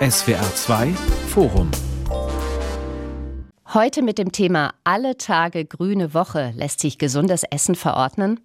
[0.00, 0.92] SWR 2
[1.26, 1.72] Forum
[3.74, 8.38] Heute mit dem Thema Alle Tage grüne Woche lässt sich gesundes Essen verordnen.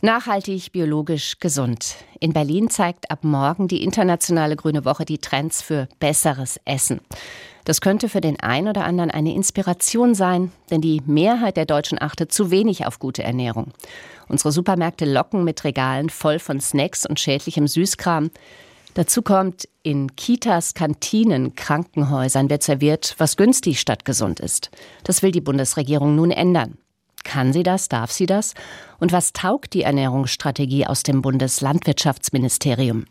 [0.00, 1.94] Nachhaltig, biologisch, gesund.
[2.18, 7.00] In Berlin zeigt ab morgen die internationale Grüne Woche die Trends für besseres Essen.
[7.64, 12.02] Das könnte für den einen oder anderen eine Inspiration sein, denn die Mehrheit der Deutschen
[12.02, 13.68] achtet zu wenig auf gute Ernährung.
[14.26, 18.32] Unsere Supermärkte locken mit Regalen voll von Snacks und schädlichem Süßkram.
[18.94, 24.70] Dazu kommt, in Kitas, Kantinen, Krankenhäusern wird serviert, was günstig statt gesund ist.
[25.04, 26.76] Das will die Bundesregierung nun ändern.
[27.24, 27.88] Kann sie das?
[27.88, 28.54] Darf sie das?
[28.98, 33.06] Und was taugt die Ernährungsstrategie aus dem Bundeslandwirtschaftsministerium?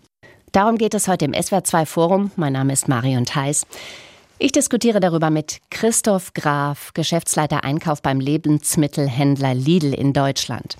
[0.52, 2.32] Darum geht es heute im SWR2 Forum.
[2.36, 3.66] Mein Name ist Marion Theis.
[4.38, 10.78] Ich diskutiere darüber mit Christoph Graf, Geschäftsleiter Einkauf beim Lebensmittelhändler Lidl in Deutschland.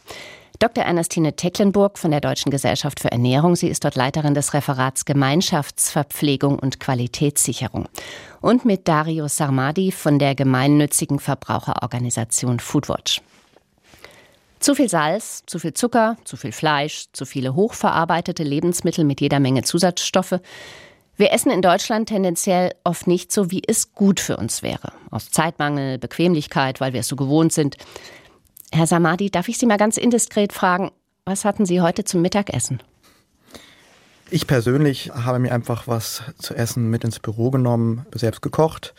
[0.62, 0.84] Dr.
[0.84, 3.56] Ernestine Tecklenburg von der Deutschen Gesellschaft für Ernährung.
[3.56, 7.90] Sie ist dort Leiterin des Referats Gemeinschaftsverpflegung und Qualitätssicherung.
[8.42, 13.22] Und mit Dario Sarmadi von der gemeinnützigen Verbraucherorganisation Foodwatch.
[14.60, 19.40] Zu viel Salz, zu viel Zucker, zu viel Fleisch, zu viele hochverarbeitete Lebensmittel mit jeder
[19.40, 20.42] Menge Zusatzstoffe.
[21.18, 24.94] Wir essen in Deutschland tendenziell oft nicht so, wie es gut für uns wäre.
[25.10, 27.78] Aus Zeitmangel, Bequemlichkeit, weil wir es so gewohnt sind.
[28.74, 30.92] Herr Samadi, darf ich Sie mal ganz indiskret fragen,
[31.26, 32.82] was hatten Sie heute zum Mittagessen?
[34.30, 38.94] Ich persönlich habe mir einfach was zu essen mit ins Büro genommen, selbst gekocht.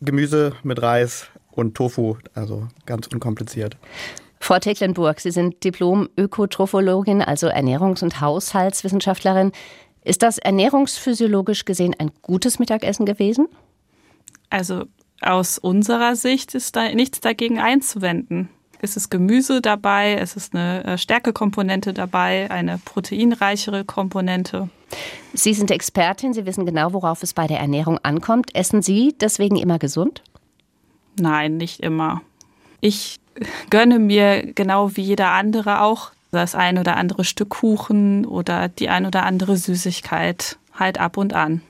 [0.00, 3.76] Gemüse mit Reis und Tofu, also ganz unkompliziert.
[4.40, 9.52] Frau Tecklenburg, Sie sind Diplom-Ökotrophologin, also Ernährungs- und Haushaltswissenschaftlerin.
[10.04, 13.46] Ist das ernährungsphysiologisch gesehen ein gutes Mittagessen gewesen?
[14.48, 14.86] Also
[15.20, 18.48] aus unserer Sicht ist da nichts dagegen einzuwenden
[18.82, 24.68] es ist Gemüse dabei, es ist eine äh, Stärkekomponente dabei, eine proteinreichere Komponente.
[25.32, 28.54] Sie sind Expertin, Sie wissen genau, worauf es bei der Ernährung ankommt.
[28.54, 30.22] Essen Sie deswegen immer gesund?
[31.18, 32.22] Nein, nicht immer.
[32.80, 33.20] Ich
[33.70, 38.88] gönne mir genau wie jeder andere auch das ein oder andere Stück Kuchen oder die
[38.88, 41.62] ein oder andere Süßigkeit halt ab und an.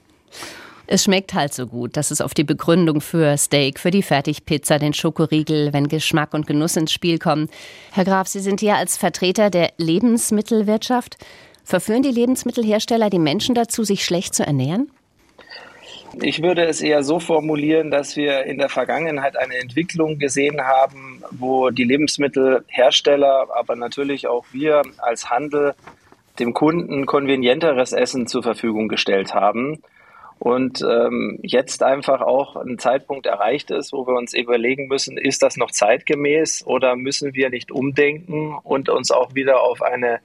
[0.87, 1.97] Es schmeckt halt so gut.
[1.97, 6.47] Das ist auf die Begründung für Steak, für die Fertigpizza, den Schokoriegel, wenn Geschmack und
[6.47, 7.49] Genuss ins Spiel kommen.
[7.93, 11.19] Herr Graf, Sie sind hier als Vertreter der Lebensmittelwirtschaft.
[11.65, 14.91] Verführen die Lebensmittelhersteller die Menschen dazu, sich schlecht zu ernähren?
[16.21, 21.23] Ich würde es eher so formulieren, dass wir in der Vergangenheit eine Entwicklung gesehen haben,
[21.31, 25.75] wo die Lebensmittelhersteller, aber natürlich auch wir als Handel
[26.39, 29.83] dem Kunden konvenienteres Essen zur Verfügung gestellt haben
[30.43, 35.41] und ähm, jetzt einfach auch ein Zeitpunkt erreicht ist, wo wir uns überlegen müssen, ist
[35.41, 40.19] das noch zeitgemäß oder müssen wir nicht umdenken und uns auch wieder auf eine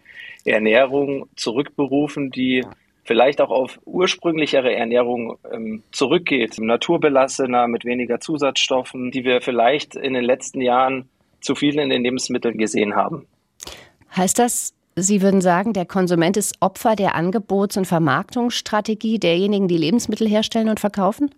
[0.44, 2.66] Ernährung zurückberufen, die
[3.04, 10.16] vielleicht auch auf ursprünglichere Ernährung ähm, zurückgeht, naturbelassener, mit weniger Zusatzstoffen, die wir vielleicht in
[10.16, 11.08] den letzten Jahren
[11.42, 13.28] zu viel in den Lebensmitteln gesehen haben.
[14.16, 19.78] Heißt das, Sie würden sagen, der Konsument ist Opfer der Angebots- und Vermarktungsstrategie derjenigen, die
[19.78, 21.30] Lebensmittel herstellen und verkaufen?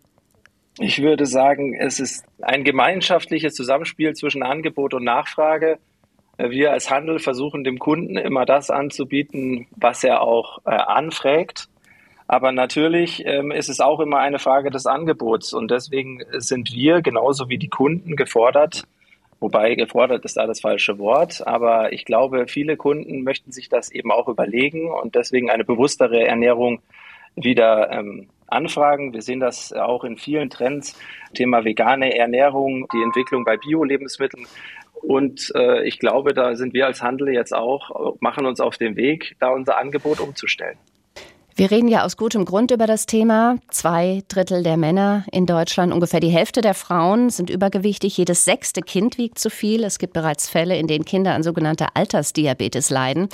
[0.80, 5.78] Ich würde sagen, es ist ein gemeinschaftliches Zusammenspiel zwischen Angebot und Nachfrage.
[6.38, 11.68] Wir als Handel versuchen dem Kunden immer das anzubieten, was er auch äh, anfragt.
[12.28, 15.52] Aber natürlich ähm, ist es auch immer eine Frage des Angebots.
[15.52, 18.84] Und deswegen sind wir genauso wie die Kunden gefordert,
[19.39, 21.45] Wobei gefordert ist da das falsche Wort.
[21.47, 26.25] Aber ich glaube, viele Kunden möchten sich das eben auch überlegen und deswegen eine bewusstere
[26.25, 26.81] Ernährung
[27.35, 29.13] wieder ähm, anfragen.
[29.13, 31.00] Wir sehen das auch in vielen Trends.
[31.33, 34.45] Thema vegane Ernährung, die Entwicklung bei Bio-Lebensmitteln.
[35.01, 38.97] Und äh, ich glaube, da sind wir als Handel jetzt auch, machen uns auf den
[38.97, 40.77] Weg, da unser Angebot umzustellen.
[41.59, 43.58] Wir reden ja aus gutem Grund über das Thema.
[43.70, 48.16] Zwei Drittel der Männer in Deutschland, ungefähr die Hälfte der Frauen sind übergewichtig.
[48.16, 49.84] Jedes sechste Kind wiegt zu viel.
[49.84, 53.28] Es gibt bereits Fälle, in denen Kinder an sogenannter Altersdiabetes leiden.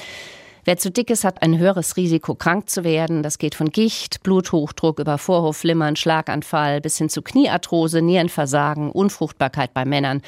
[0.64, 3.22] Wer zu dick ist, hat ein höheres Risiko, krank zu werden.
[3.22, 9.86] Das geht von Gicht, Bluthochdruck über Vorhofflimmern, Schlaganfall bis hin zu Kniearthrose, Nierenversagen, Unfruchtbarkeit bei
[9.86, 10.24] Männern.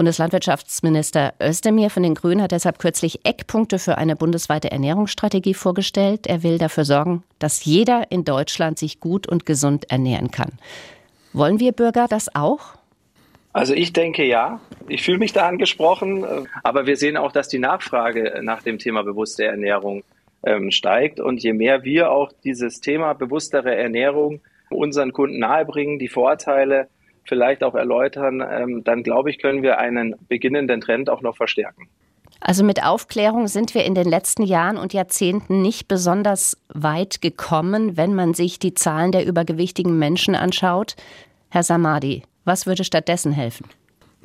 [0.00, 6.26] Bundeslandwirtschaftsminister Özdemir von den Grünen hat deshalb kürzlich Eckpunkte für eine bundesweite Ernährungsstrategie vorgestellt.
[6.26, 10.52] Er will dafür sorgen, dass jeder in Deutschland sich gut und gesund ernähren kann.
[11.34, 12.76] Wollen wir Bürger das auch?
[13.52, 14.62] Also ich denke ja.
[14.88, 16.24] Ich fühle mich da angesprochen,
[16.62, 20.02] aber wir sehen auch, dass die Nachfrage nach dem Thema bewusste Ernährung
[20.46, 21.20] ähm, steigt.
[21.20, 26.88] Und je mehr wir auch dieses Thema bewusstere Ernährung unseren Kunden nahebringen, die Vorteile
[27.30, 31.88] vielleicht auch erläutern, ähm, dann glaube ich, können wir einen beginnenden Trend auch noch verstärken.
[32.40, 37.96] Also mit Aufklärung sind wir in den letzten Jahren und Jahrzehnten nicht besonders weit gekommen,
[37.96, 40.96] wenn man sich die Zahlen der übergewichtigen Menschen anschaut.
[41.50, 43.66] Herr Samadi, was würde stattdessen helfen?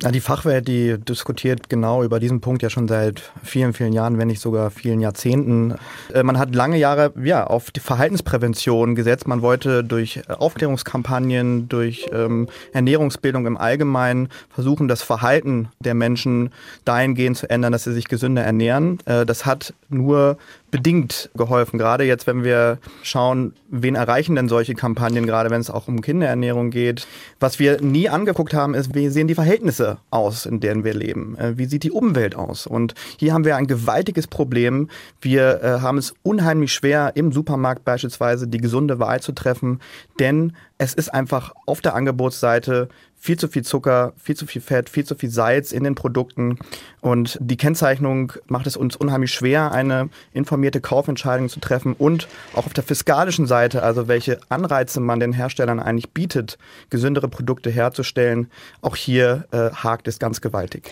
[0.02, 4.18] Ja, die Fachwelt, die diskutiert genau über diesen Punkt ja schon seit vielen, vielen Jahren,
[4.18, 5.74] wenn nicht sogar vielen Jahrzehnten.
[6.12, 9.26] Äh, man hat lange Jahre ja, auf die Verhaltensprävention gesetzt.
[9.26, 16.50] Man wollte durch Aufklärungskampagnen, durch ähm, Ernährungsbildung im Allgemeinen versuchen, das Verhalten der Menschen
[16.84, 18.98] dahingehend zu ändern, dass sie sich gesünder ernähren.
[19.06, 20.36] Äh, das hat nur
[20.76, 21.78] bedingt geholfen.
[21.78, 26.02] Gerade jetzt, wenn wir schauen, wen erreichen denn solche Kampagnen, gerade wenn es auch um
[26.02, 27.06] Kinderernährung geht.
[27.40, 31.34] Was wir nie angeguckt haben, ist, wie sehen die Verhältnisse aus, in denen wir leben?
[31.38, 32.66] Äh, wie sieht die Umwelt aus?
[32.66, 34.90] Und hier haben wir ein gewaltiges Problem.
[35.22, 39.80] Wir äh, haben es unheimlich schwer, im Supermarkt beispielsweise die gesunde Wahl zu treffen,
[40.20, 42.90] denn es ist einfach auf der Angebotsseite
[43.26, 46.58] viel zu viel Zucker, viel zu viel Fett, viel zu viel Salz in den Produkten.
[47.00, 51.94] Und die Kennzeichnung macht es uns unheimlich schwer, eine informierte Kaufentscheidung zu treffen.
[51.94, 56.56] Und auch auf der fiskalischen Seite, also welche Anreize man den Herstellern eigentlich bietet,
[56.88, 58.48] gesündere Produkte herzustellen,
[58.80, 60.88] auch hier äh, hakt es ganz gewaltig.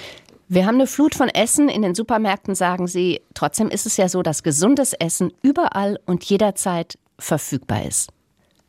[0.48, 3.20] Wir haben eine Flut von Essen in den Supermärkten, sagen Sie.
[3.34, 8.10] Trotzdem ist es ja so, dass gesundes Essen überall und jederzeit verfügbar ist.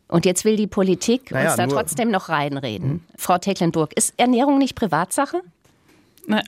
[0.07, 2.89] Und jetzt will die Politik naja, uns da trotzdem noch reinreden.
[2.89, 3.01] Mhm.
[3.17, 5.41] Frau Tecklenburg, ist Ernährung nicht Privatsache?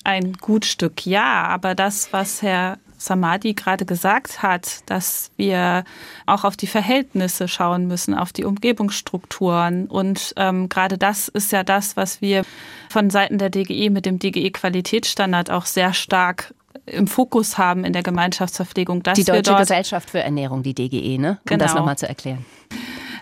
[0.04, 5.84] Ein gut Stück ja, aber das, was Herr Samadi gerade gesagt hat, dass wir
[6.26, 9.86] auch auf die Verhältnisse schauen müssen, auf die Umgebungsstrukturen.
[9.86, 12.44] Und ähm, gerade das ist ja das, was wir
[12.90, 16.56] von Seiten der DGE mit dem DGE-Qualitätsstandard auch sehr stark
[16.88, 19.04] im Fokus haben in der Gemeinschaftsverpflegung.
[19.04, 21.32] die Deutsche Gesellschaft für Ernährung, die DGE, ne?
[21.32, 21.66] Um genau.
[21.66, 22.46] das nochmal zu erklären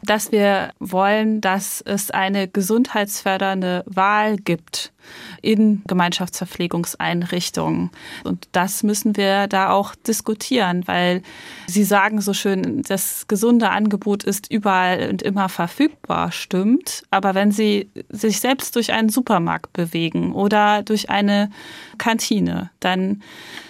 [0.05, 4.93] dass wir wollen, dass es eine gesundheitsfördernde Wahl gibt
[5.41, 7.89] in Gemeinschaftsverpflegungseinrichtungen.
[8.23, 11.23] Und das müssen wir da auch diskutieren, weil
[11.67, 17.03] Sie sagen so schön, das gesunde Angebot ist überall und immer verfügbar, stimmt.
[17.11, 21.49] Aber wenn Sie sich selbst durch einen Supermarkt bewegen oder durch eine
[21.97, 23.21] Kantine, dann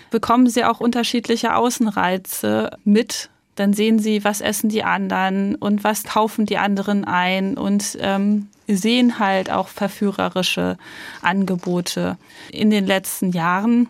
[0.09, 6.03] bekommen Sie auch unterschiedliche Außenreize mit dann sehen sie, was essen die anderen und was
[6.03, 10.77] kaufen die anderen ein und ähm, sehen halt auch verführerische
[11.21, 12.17] Angebote.
[12.51, 13.87] In den letzten Jahren,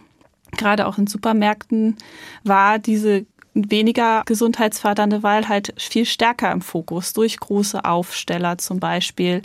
[0.58, 1.98] gerade auch in Supermärkten,
[2.44, 3.26] war diese
[3.56, 9.42] weniger gesundheitsfördernde Wahl halt viel stärker im Fokus durch große Aufsteller zum Beispiel.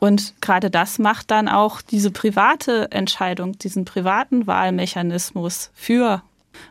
[0.00, 6.22] Und gerade das macht dann auch diese private Entscheidung, diesen privaten Wahlmechanismus für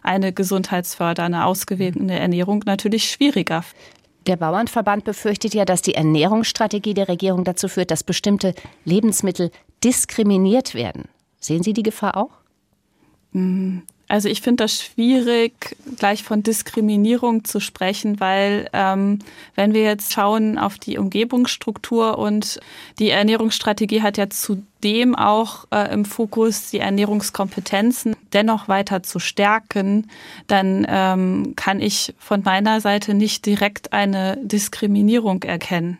[0.03, 3.63] eine gesundheitsfördernde, ausgewogene Ernährung natürlich schwieriger.
[4.27, 8.53] Der Bauernverband befürchtet ja, dass die Ernährungsstrategie der Regierung dazu führt, dass bestimmte
[8.85, 9.51] Lebensmittel
[9.83, 11.05] diskriminiert werden.
[11.39, 12.31] Sehen Sie die Gefahr auch?
[14.11, 19.19] Also ich finde das schwierig, gleich von Diskriminierung zu sprechen, weil ähm,
[19.55, 22.59] wenn wir jetzt schauen auf die Umgebungsstruktur und
[22.99, 30.09] die Ernährungsstrategie hat ja zudem auch äh, im Fokus die Ernährungskompetenzen dennoch weiter zu stärken,
[30.47, 35.99] dann ähm, kann ich von meiner Seite nicht direkt eine Diskriminierung erkennen.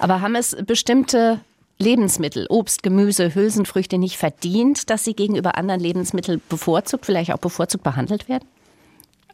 [0.00, 1.38] Aber haben es bestimmte
[1.84, 7.84] Lebensmittel, Obst, Gemüse, Hülsenfrüchte nicht verdient, dass sie gegenüber anderen Lebensmitteln bevorzugt, vielleicht auch bevorzugt
[7.84, 8.48] behandelt werden?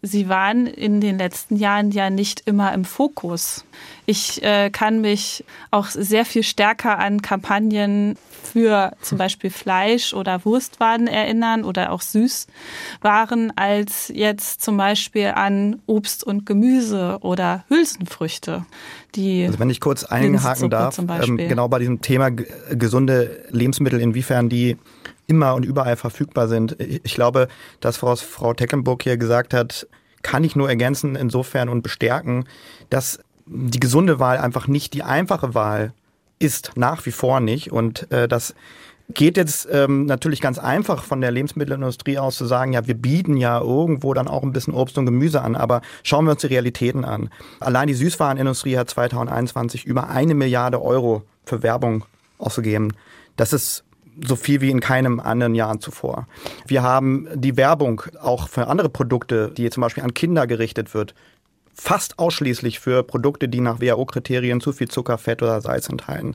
[0.03, 3.65] Sie waren in den letzten Jahren ja nicht immer im Fokus.
[4.07, 10.45] Ich äh, kann mich auch sehr viel stärker an Kampagnen für zum Beispiel Fleisch oder
[10.45, 18.65] Wurstwaren erinnern oder auch Süßwaren als jetzt zum Beispiel an Obst und Gemüse oder Hülsenfrüchte.
[19.15, 24.49] Die also wenn ich kurz einhaken darf, ähm, genau bei diesem Thema gesunde Lebensmittel, inwiefern
[24.49, 24.77] die
[25.31, 26.77] immer und überall verfügbar sind.
[26.81, 29.87] Ich glaube, das, was Frau Tecklenburg hier gesagt hat,
[30.23, 32.45] kann ich nur ergänzen insofern und bestärken,
[32.91, 35.95] dass die gesunde Wahl einfach nicht die einfache Wahl
[36.39, 37.73] ist, nach wie vor nicht.
[37.73, 38.55] Und äh, das
[39.15, 43.37] geht jetzt ähm, natürlich ganz einfach von der Lebensmittelindustrie aus zu sagen, ja, wir bieten
[43.37, 46.49] ja irgendwo dann auch ein bisschen Obst und Gemüse an, aber schauen wir uns die
[46.49, 47.31] Realitäten an.
[47.61, 52.05] Allein die Süßwarenindustrie hat 2021 über eine Milliarde Euro für Werbung
[52.39, 52.93] ausgegeben.
[53.37, 53.85] Das ist
[54.27, 56.27] so viel wie in keinem anderen Jahr zuvor.
[56.67, 61.15] Wir haben die Werbung auch für andere Produkte, die zum Beispiel an Kinder gerichtet wird,
[61.81, 66.35] fast ausschließlich für Produkte, die nach WHO-Kriterien zu viel Zucker, Fett oder Salz enthalten.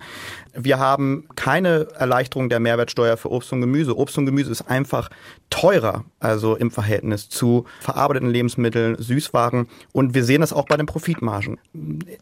[0.56, 3.96] Wir haben keine Erleichterung der Mehrwertsteuer für Obst und Gemüse.
[3.96, 5.10] Obst und Gemüse ist einfach
[5.52, 9.68] teurer, also im Verhältnis zu verarbeiteten Lebensmitteln, Süßwaren.
[9.92, 11.60] Und wir sehen das auch bei den Profitmargen.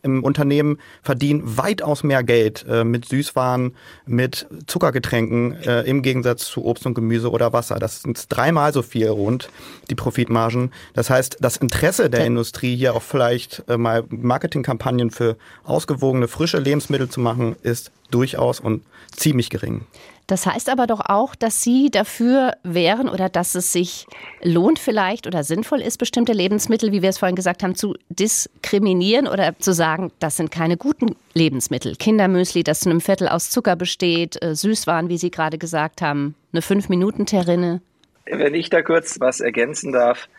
[0.02, 3.76] Im Unternehmen verdienen weitaus mehr Geld äh, mit Süßwaren,
[4.06, 7.76] mit Zuckergetränken äh, im Gegensatz zu Obst und Gemüse oder Wasser.
[7.80, 9.50] Das sind dreimal so viel rund,
[9.90, 10.72] die Profitmargen.
[10.94, 16.58] Das heißt, das Interesse der Industrie hier auch vielleicht äh, mal Marketingkampagnen für ausgewogene, frische
[16.58, 18.82] Lebensmittel zu machen, ist durchaus und
[19.16, 19.86] ziemlich gering.
[20.26, 24.08] Das heißt aber doch auch, dass Sie dafür wären oder dass es sich
[24.42, 29.28] lohnt vielleicht oder sinnvoll ist, bestimmte Lebensmittel, wie wir es vorhin gesagt haben, zu diskriminieren
[29.28, 31.96] oder zu sagen, das sind keine guten Lebensmittel.
[31.96, 36.34] Kindermüsli, das zu einem Viertel aus Zucker besteht, äh, Süßwaren, wie Sie gerade gesagt haben,
[36.52, 37.82] eine Fünf-Minuten-Terrine.
[38.26, 40.30] Wenn ich da kurz was ergänzen darf,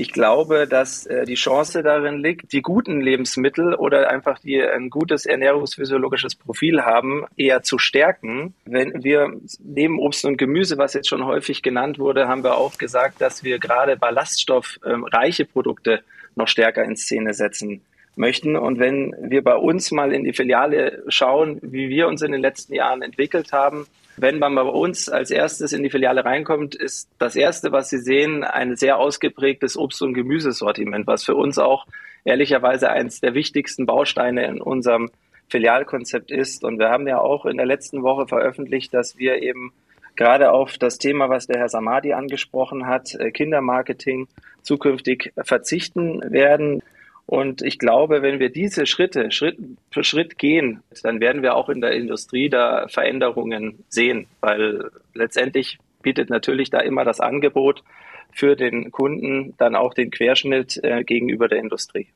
[0.00, 4.88] ich glaube, dass äh, die Chance darin liegt, die guten Lebensmittel oder einfach die ein
[4.88, 8.54] gutes ernährungsphysiologisches Profil haben, eher zu stärken.
[8.64, 9.30] Wenn wir
[9.62, 13.44] neben Obst und Gemüse, was jetzt schon häufig genannt wurde, haben wir auch gesagt, dass
[13.44, 16.00] wir gerade ballaststoffreiche Produkte
[16.34, 17.82] noch stärker in Szene setzen
[18.16, 18.56] möchten.
[18.56, 22.40] Und wenn wir bei uns mal in die Filiale schauen, wie wir uns in den
[22.40, 23.86] letzten Jahren entwickelt haben,
[24.20, 27.98] wenn man bei uns als erstes in die Filiale reinkommt, ist das erste, was Sie
[27.98, 31.86] sehen, ein sehr ausgeprägtes Obst- und Gemüsesortiment, was für uns auch
[32.24, 35.10] ehrlicherweise eines der wichtigsten Bausteine in unserem
[35.48, 36.64] Filialkonzept ist.
[36.64, 39.72] Und wir haben ja auch in der letzten Woche veröffentlicht, dass wir eben
[40.16, 44.28] gerade auf das Thema, was der Herr Samadi angesprochen hat, äh, Kindermarketing
[44.62, 46.82] zukünftig verzichten werden.
[47.30, 49.56] Und ich glaube, wenn wir diese Schritte Schritt
[49.92, 55.78] für Schritt gehen, dann werden wir auch in der Industrie da Veränderungen sehen, weil letztendlich
[56.02, 57.84] bietet natürlich da immer das Angebot
[58.32, 62.08] für den Kunden dann auch den Querschnitt äh, gegenüber der Industrie.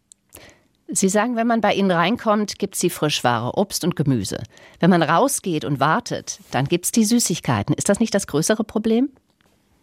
[0.88, 4.42] Sie sagen, wenn man bei Ihnen reinkommt, gibt es die Frischware, Obst und Gemüse.
[4.80, 7.72] Wenn man rausgeht und wartet, dann gibt es die Süßigkeiten.
[7.76, 9.10] Ist das nicht das größere Problem?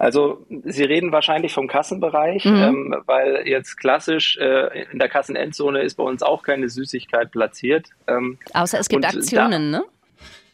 [0.02, 2.56] Also Sie reden wahrscheinlich vom Kassenbereich, mhm.
[2.56, 7.90] ähm, weil jetzt klassisch äh, in der Kassenendzone ist bei uns auch keine Süßigkeit platziert.
[8.08, 9.86] Ähm, Außer es gibt Aktionen, da, ne?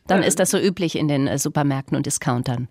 [0.05, 2.67] Dann äh, ist das so üblich in den äh, Supermärkten und Discountern.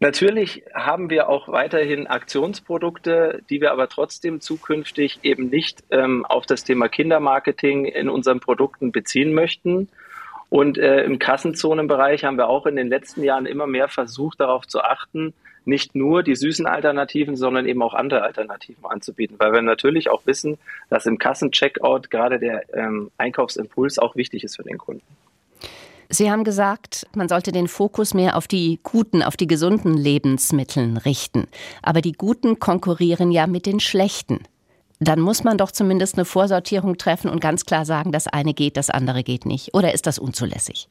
[0.00, 6.44] Natürlich haben wir auch weiterhin Aktionsprodukte, die wir aber trotzdem zukünftig eben nicht ähm, auf
[6.44, 9.88] das Thema Kindermarketing in unseren Produkten beziehen möchten.
[10.50, 14.68] Und äh, im Kassenzonenbereich haben wir auch in den letzten Jahren immer mehr versucht, darauf
[14.68, 15.32] zu achten,
[15.64, 20.22] nicht nur die süßen Alternativen, sondern eben auch andere Alternativen anzubieten, weil wir natürlich auch
[20.26, 20.58] wissen,
[20.90, 25.02] dass im Kassencheckout gerade der ähm, Einkaufsimpuls auch wichtig ist für den Kunden.
[26.08, 30.98] Sie haben gesagt, man sollte den Fokus mehr auf die guten, auf die gesunden Lebensmitteln
[30.98, 31.46] richten.
[31.82, 34.40] Aber die guten konkurrieren ja mit den schlechten.
[35.00, 38.76] Dann muss man doch zumindest eine Vorsortierung treffen und ganz klar sagen, das eine geht,
[38.76, 39.74] das andere geht nicht.
[39.74, 40.88] Oder ist das unzulässig?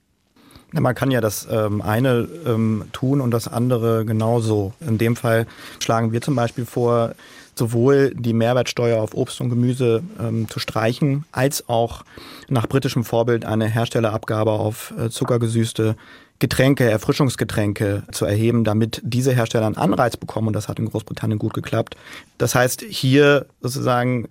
[0.74, 4.74] Man kann ja das ähm, eine ähm, tun und das andere genauso.
[4.80, 5.46] In dem Fall
[5.80, 7.14] schlagen wir zum Beispiel vor,
[7.56, 12.04] sowohl die Mehrwertsteuer auf Obst und Gemüse ähm, zu streichen, als auch
[12.48, 15.96] nach britischem Vorbild eine Herstellerabgabe auf äh, zuckergesüßte
[16.40, 20.48] Getränke, Erfrischungsgetränke zu erheben, damit diese Hersteller einen Anreiz bekommen.
[20.48, 21.96] Und das hat in Großbritannien gut geklappt.
[22.40, 24.28] Das heißt, hier sozusagen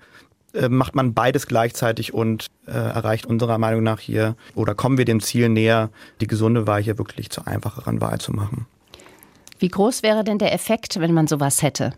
[0.55, 5.05] äh, macht man beides gleichzeitig und äh, erreicht unserer Meinung nach hier oder kommen wir
[5.05, 5.91] dem Ziel näher,
[6.21, 8.67] die gesunde Wahl hier wirklich zur einfacheren Wahl zu machen.
[9.59, 11.93] Wie groß wäre denn der Effekt, wenn man sowas hätte?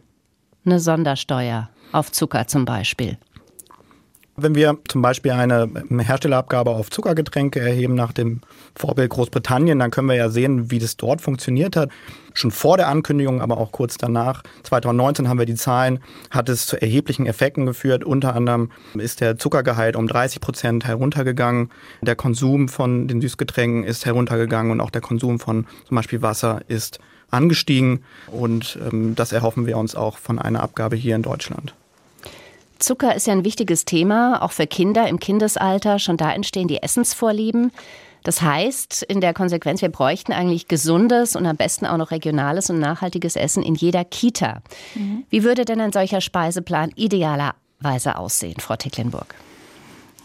[0.65, 3.19] Eine Sondersteuer auf Zucker zum Beispiel.
[4.35, 8.41] Wenn wir zum Beispiel eine Herstellerabgabe auf Zuckergetränke erheben nach dem
[8.75, 11.91] Vorbild Großbritannien, dann können wir ja sehen, wie das dort funktioniert hat.
[12.33, 14.43] Schon vor der Ankündigung, aber auch kurz danach.
[14.63, 18.05] 2019 haben wir die Zahlen, hat es zu erheblichen Effekten geführt.
[18.05, 21.71] Unter anderem ist der Zuckergehalt um 30 Prozent heruntergegangen.
[22.01, 26.63] Der Konsum von den Süßgetränken ist heruntergegangen und auch der Konsum von zum Beispiel Wasser
[26.69, 28.03] ist angestiegen.
[28.29, 31.75] Und ähm, das erhoffen wir uns auch von einer Abgabe hier in Deutschland.
[32.83, 35.99] Zucker ist ja ein wichtiges Thema, auch für Kinder im Kindesalter.
[35.99, 37.73] Schon da entstehen die Essensvorlieben.
[38.25, 42.71] Das heißt, in der Konsequenz, wir bräuchten eigentlich gesundes und am besten auch noch regionales
[42.71, 44.63] und nachhaltiges Essen in jeder Kita.
[44.95, 45.25] Mhm.
[45.29, 49.35] Wie würde denn ein solcher Speiseplan idealerweise aussehen, Frau Tecklenburg?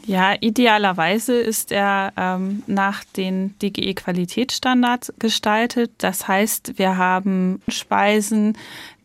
[0.08, 5.92] Ja, idealerweise ist er ähm, nach den DGE-Qualitätsstandards gestaltet.
[5.98, 8.58] Das heißt, wir haben Speisen,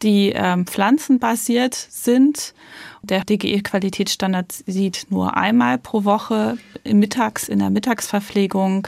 [0.03, 2.55] die ähm, pflanzenbasiert sind.
[3.03, 8.87] Der DGE-Qualitätsstandard sieht nur einmal pro Woche mittags in der Mittagsverpflegung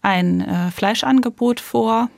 [0.00, 2.08] ein äh, Fleischangebot vor.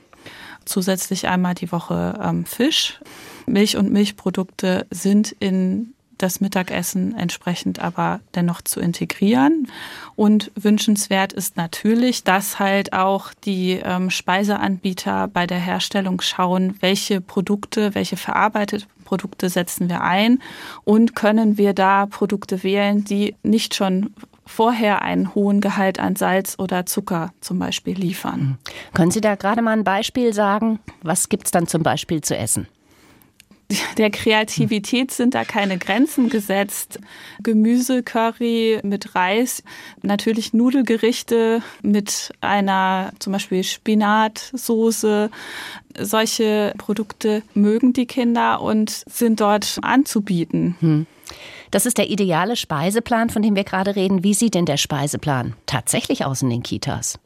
[0.65, 2.99] Zusätzlich einmal die Woche ähm, Fisch.
[3.47, 9.67] Milch und Milchprodukte sind in das Mittagessen entsprechend aber dennoch zu integrieren.
[10.15, 17.21] Und wünschenswert ist natürlich, dass halt auch die ähm, Speiseanbieter bei der Herstellung schauen, welche
[17.21, 20.41] Produkte, welche verarbeitete Produkte setzen wir ein
[20.85, 24.13] und können wir da Produkte wählen, die nicht schon
[24.45, 28.57] vorher einen hohen Gehalt an Salz oder Zucker zum Beispiel liefern.
[28.93, 30.79] Können Sie da gerade mal ein Beispiel sagen?
[31.03, 32.67] Was gibt es dann zum Beispiel zu essen?
[33.97, 36.99] Der Kreativität sind da keine Grenzen gesetzt.
[37.43, 39.63] Gemüsecurry mit Reis,
[40.01, 45.29] natürlich Nudelgerichte mit einer zum Beispiel Spinatsoße.
[45.99, 50.75] Solche Produkte mögen die Kinder und sind dort anzubieten.
[50.79, 51.05] Hm.
[51.71, 54.23] Das ist der ideale Speiseplan, von dem wir gerade reden.
[54.23, 57.17] Wie sieht denn der Speiseplan tatsächlich aus in den Kitas?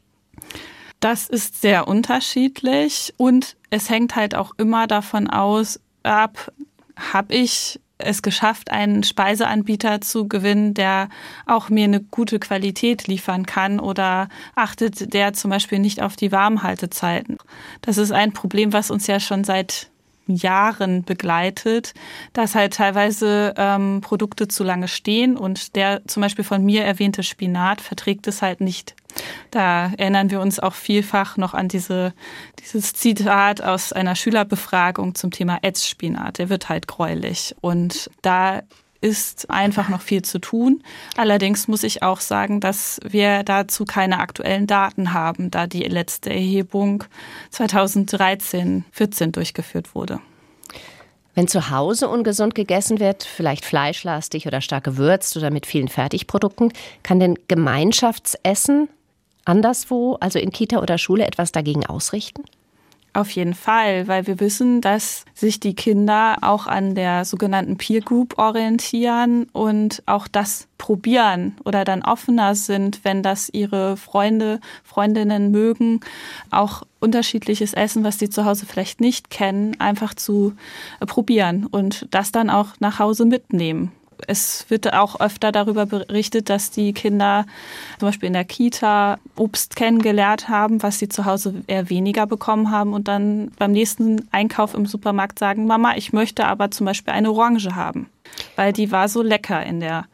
[1.00, 6.52] Das ist sehr unterschiedlich und es hängt halt auch immer davon aus, ab,
[6.96, 11.08] habe ich es geschafft, einen Speiseanbieter zu gewinnen, der
[11.46, 16.32] auch mir eine gute Qualität liefern kann oder achtet der zum Beispiel nicht auf die
[16.32, 17.38] Warmhaltezeiten.
[17.80, 19.90] Das ist ein Problem, was uns ja schon seit
[20.26, 21.94] Jahren begleitet,
[22.32, 27.22] dass halt teilweise ähm, Produkte zu lange stehen und der zum Beispiel von mir erwähnte
[27.22, 28.94] Spinat verträgt es halt nicht.
[29.50, 32.12] Da erinnern wir uns auch vielfach noch an diese,
[32.60, 36.38] dieses Zitat aus einer Schülerbefragung zum Thema Ätzspinat.
[36.38, 37.54] Der wird halt gräulich.
[37.60, 38.62] Und da
[39.00, 40.82] ist einfach noch viel zu tun.
[41.16, 46.30] Allerdings muss ich auch sagen, dass wir dazu keine aktuellen Daten haben, da die letzte
[46.30, 47.04] Erhebung
[47.50, 50.20] 2013, 14 durchgeführt wurde.
[51.34, 56.72] Wenn zu Hause ungesund gegessen wird, vielleicht fleischlastig oder stark gewürzt oder mit vielen Fertigprodukten,
[57.02, 58.88] kann denn Gemeinschaftsessen
[59.44, 62.42] anderswo, also in Kita oder Schule, etwas dagegen ausrichten?
[63.16, 68.02] Auf jeden Fall, weil wir wissen, dass sich die Kinder auch an der sogenannten Peer
[68.02, 75.50] Group orientieren und auch das probieren oder dann offener sind, wenn das ihre Freunde, Freundinnen
[75.50, 76.00] mögen,
[76.50, 80.52] auch unterschiedliches Essen, was sie zu Hause vielleicht nicht kennen, einfach zu
[81.00, 83.92] probieren und das dann auch nach Hause mitnehmen
[84.26, 87.46] es wird auch öfter darüber berichtet, dass die Kinder
[87.98, 92.70] zum Beispiel in der Kita Obst kennengelernt haben, was sie zu Hause eher weniger bekommen
[92.70, 97.12] haben und dann beim nächsten Einkauf im Supermarkt sagen, Mama, ich möchte aber zum Beispiel
[97.12, 98.08] eine Orange haben,
[98.56, 100.06] weil die war so lecker in der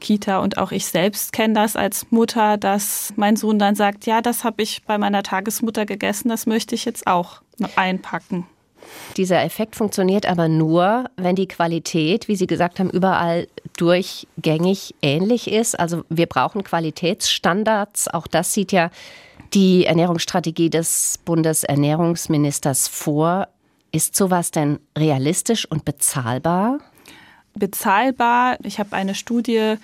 [0.00, 4.22] Kita und auch ich selbst kenne das als Mutter, dass mein Sohn dann sagt, ja,
[4.22, 7.42] das habe ich bei meiner Tagesmutter gegessen, das möchte ich jetzt auch
[7.76, 8.46] einpacken.
[9.16, 15.50] Dieser Effekt funktioniert aber nur, wenn die Qualität, wie Sie gesagt haben, überall durchgängig ähnlich
[15.50, 15.78] ist.
[15.78, 18.08] Also wir brauchen Qualitätsstandards.
[18.08, 18.90] Auch das sieht ja
[19.54, 23.48] die Ernährungsstrategie des Bundesernährungsministers vor.
[23.90, 26.78] Ist sowas denn realistisch und bezahlbar?
[27.58, 28.58] Bezahlbar.
[28.62, 29.74] Ich habe eine Studie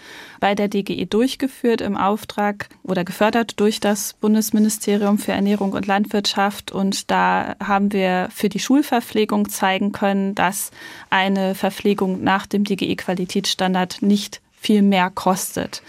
[0.41, 6.73] bei der DGE durchgeführt im Auftrag oder gefördert durch das Bundesministerium für Ernährung und Landwirtschaft.
[6.73, 10.71] Und da haben wir für die Schulverpflegung zeigen können, dass
[11.11, 15.83] eine Verpflegung nach dem DGE-Qualitätsstandard nicht viel mehr kostet.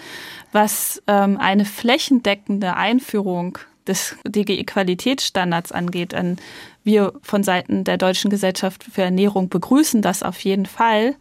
[0.52, 6.38] Was ähm, eine flächendeckende Einführung des DGE-Qualitätsstandards angeht, an
[6.84, 11.15] wir von Seiten der Deutschen Gesellschaft für Ernährung begrüßen das auf jeden Fall.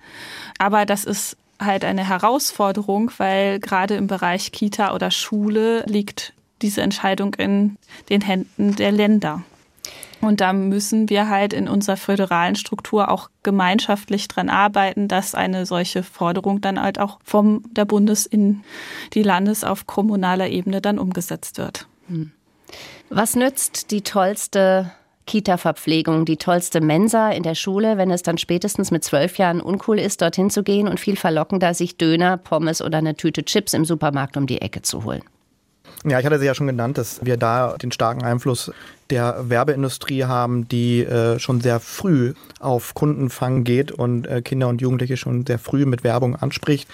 [0.58, 6.82] Aber das ist halt eine Herausforderung, weil gerade im Bereich Kita oder Schule liegt diese
[6.82, 7.76] Entscheidung in
[8.08, 9.42] den Händen der Länder.
[10.20, 15.66] Und da müssen wir halt in unserer föderalen Struktur auch gemeinschaftlich dran arbeiten, dass eine
[15.66, 18.62] solche Forderung dann halt auch vom der Bundes in
[19.12, 21.86] die Landes auf kommunaler Ebene dann umgesetzt wird.
[22.08, 22.32] Hm.
[23.10, 24.90] Was nützt die tollste
[25.26, 29.98] Kita-Verpflegung, die tollste Mensa in der Schule, wenn es dann spätestens mit zwölf Jahren uncool
[29.98, 33.84] ist, dorthin zu gehen und viel verlockender, sich Döner, Pommes oder eine Tüte Chips im
[33.84, 35.22] Supermarkt um die Ecke zu holen.
[36.06, 38.70] Ja, ich hatte sie ja schon genannt, dass wir da den starken Einfluss
[39.08, 44.82] der Werbeindustrie haben, die äh, schon sehr früh auf Kundenfang geht und äh, Kinder und
[44.82, 46.88] Jugendliche schon sehr früh mit Werbung anspricht.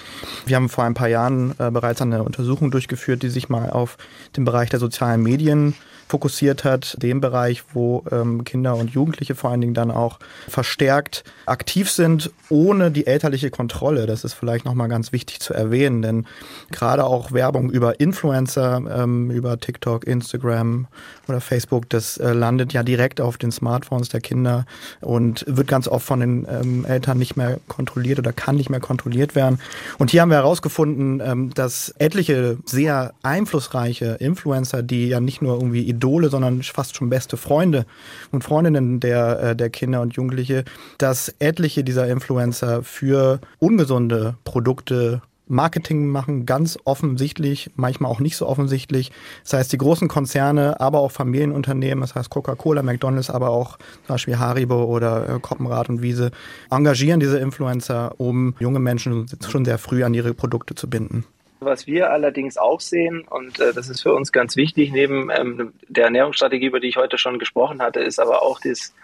[0.46, 3.98] Wir haben vor ein paar Jahren äh, bereits eine Untersuchung durchgeführt, die sich mal auf
[4.36, 5.74] den Bereich der sozialen Medien
[6.10, 10.18] fokussiert hat, dem Bereich, wo ähm, Kinder und Jugendliche vor allen Dingen dann auch
[10.48, 14.06] verstärkt aktiv sind, ohne die elterliche Kontrolle.
[14.06, 16.26] Das ist vielleicht nochmal ganz wichtig zu erwähnen, denn
[16.72, 20.88] gerade auch Werbung über Influencer, ähm, über TikTok, Instagram
[21.28, 24.66] oder Facebook, das äh, landet ja direkt auf den Smartphones der Kinder
[25.00, 28.80] und wird ganz oft von den ähm, Eltern nicht mehr kontrolliert oder kann nicht mehr
[28.80, 29.60] kontrolliert werden.
[29.98, 35.54] Und hier haben wir herausgefunden, ähm, dass etliche sehr einflussreiche Influencer, die ja nicht nur
[35.54, 37.84] irgendwie Idole, sondern fast schon beste Freunde
[38.32, 40.64] und Freundinnen der, äh, der Kinder und Jugendliche,
[40.96, 48.46] dass etliche dieser Influencer für ungesunde Produkte Marketing machen, ganz offensichtlich, manchmal auch nicht so
[48.46, 49.10] offensichtlich.
[49.42, 54.14] Das heißt, die großen Konzerne, aber auch Familienunternehmen, das heißt Coca-Cola, McDonalds, aber auch zum
[54.14, 56.30] Beispiel Haribo oder äh, Koppenrad und Wiese,
[56.70, 61.24] engagieren diese Influencer, um junge Menschen schon sehr früh an ihre Produkte zu binden.
[61.62, 65.74] Was wir allerdings auch sehen, und äh, das ist für uns ganz wichtig, neben ähm,
[65.88, 68.94] der Ernährungsstrategie, über die ich heute schon gesprochen hatte, ist aber auch das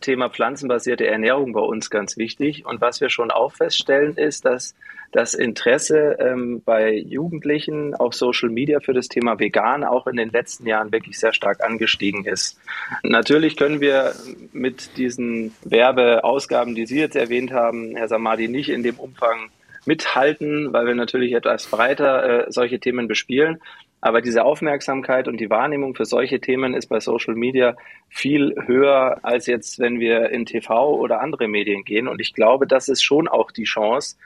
[0.00, 2.64] Thema pflanzenbasierte Ernährung bei uns ganz wichtig.
[2.64, 4.74] Und was wir schon auch feststellen, ist, dass
[5.12, 10.30] das Interesse ähm, bei Jugendlichen auf Social Media für das Thema Vegan auch in den
[10.30, 12.58] letzten Jahren wirklich sehr stark angestiegen ist.
[13.02, 14.14] Natürlich können wir
[14.52, 19.50] mit diesen Werbeausgaben, die Sie jetzt erwähnt haben, Herr Samadi, nicht in dem Umfang
[19.86, 23.60] mithalten, weil wir natürlich etwas breiter äh, solche Themen bespielen.
[24.00, 27.76] Aber diese Aufmerksamkeit und die Wahrnehmung für solche Themen ist bei Social Media
[28.08, 32.06] viel höher als jetzt, wenn wir in TV oder andere Medien gehen.
[32.06, 34.16] Und ich glaube, das ist schon auch die Chance,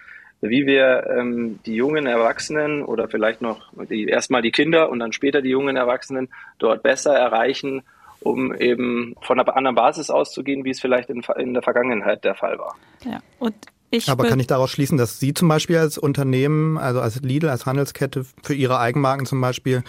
[0.41, 5.13] wie wir ähm, die jungen Erwachsenen oder vielleicht noch die, erstmal die Kinder und dann
[5.13, 7.83] später die jungen Erwachsenen dort besser erreichen,
[8.21, 12.35] um eben von einer anderen Basis auszugehen, wie es vielleicht in, in der Vergangenheit der
[12.35, 12.77] Fall war.
[13.05, 13.55] Ja, und
[13.91, 17.49] ich Aber kann ich daraus schließen, dass Sie zum Beispiel als Unternehmen, also als Lidl,
[17.49, 19.83] als Handelskette für Ihre Eigenmarken zum Beispiel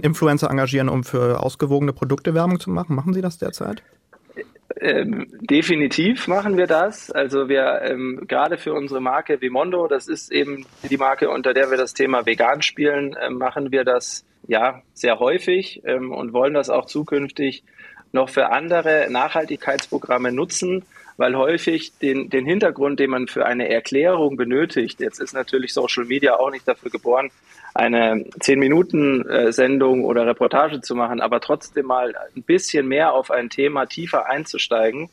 [0.00, 2.94] Influencer engagieren, um für ausgewogene Produkte Werbung zu machen?
[2.94, 3.82] Machen Sie das derzeit?
[4.80, 7.10] Ähm, definitiv machen wir das.
[7.10, 11.70] Also wir ähm, gerade für unsere Marke Vimondo, das ist eben die Marke, unter der
[11.70, 16.54] wir das Thema vegan spielen, äh, machen wir das ja sehr häufig ähm, und wollen
[16.54, 17.64] das auch zukünftig
[18.12, 20.84] noch für andere Nachhaltigkeitsprogramme nutzen
[21.20, 26.06] weil häufig den, den Hintergrund, den man für eine Erklärung benötigt, jetzt ist natürlich Social
[26.06, 27.30] Media auch nicht dafür geboren,
[27.74, 33.84] eine 10-Minuten-Sendung oder Reportage zu machen, aber trotzdem mal ein bisschen mehr auf ein Thema
[33.84, 35.10] tiefer einzusteigen.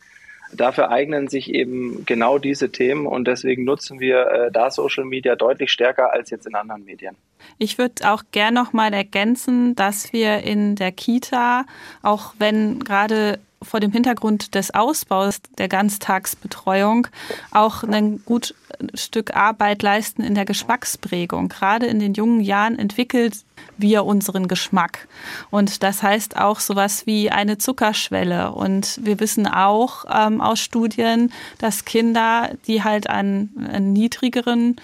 [0.54, 5.36] Dafür eignen sich eben genau diese Themen und deswegen nutzen wir äh, da Social Media
[5.36, 7.17] deutlich stärker als jetzt in anderen Medien.
[7.58, 11.65] Ich würde auch gern noch mal ergänzen, dass wir in der Kita,
[12.02, 17.08] auch wenn gerade vor dem Hintergrund des Ausbaus der Ganztagsbetreuung
[17.52, 18.54] auch ein gut
[18.93, 21.50] Stück Arbeit leisten in der Geschmacksprägung.
[21.50, 23.38] Gerade in den jungen Jahren entwickelt
[23.78, 25.08] wir unseren Geschmack.
[25.50, 28.52] Und das heißt auch sowas wie eine Zuckerschwelle.
[28.52, 34.76] Und wir wissen auch ähm, aus Studien, dass Kinder, die halt an, an niedrigeren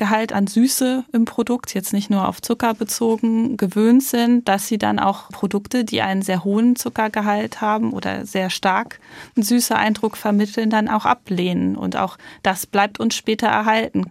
[0.00, 4.78] Gehalt an Süße im Produkt, jetzt nicht nur auf Zucker bezogen, gewöhnt sind, dass sie
[4.78, 8.98] dann auch Produkte, die einen sehr hohen Zuckergehalt haben oder sehr stark
[9.36, 11.76] einen süßen Eindruck vermitteln, dann auch ablehnen.
[11.76, 14.10] Und auch das bleibt uns später erhalten.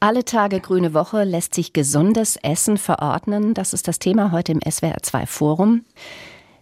[0.00, 3.54] Alle Tage Grüne Woche lässt sich gesundes Essen verordnen.
[3.54, 5.86] Das ist das Thema heute im SWR2 Forum.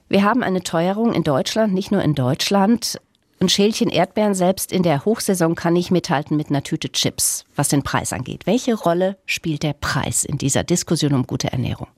[0.08, 3.00] Wir haben eine Teuerung in Deutschland, nicht nur in Deutschland.
[3.42, 7.66] Ein Schälchen Erdbeeren selbst in der Hochsaison kann nicht mithalten mit einer Tüte Chips, was
[7.66, 8.46] den Preis angeht.
[8.46, 11.88] Welche Rolle spielt der Preis in dieser Diskussion um gute Ernährung?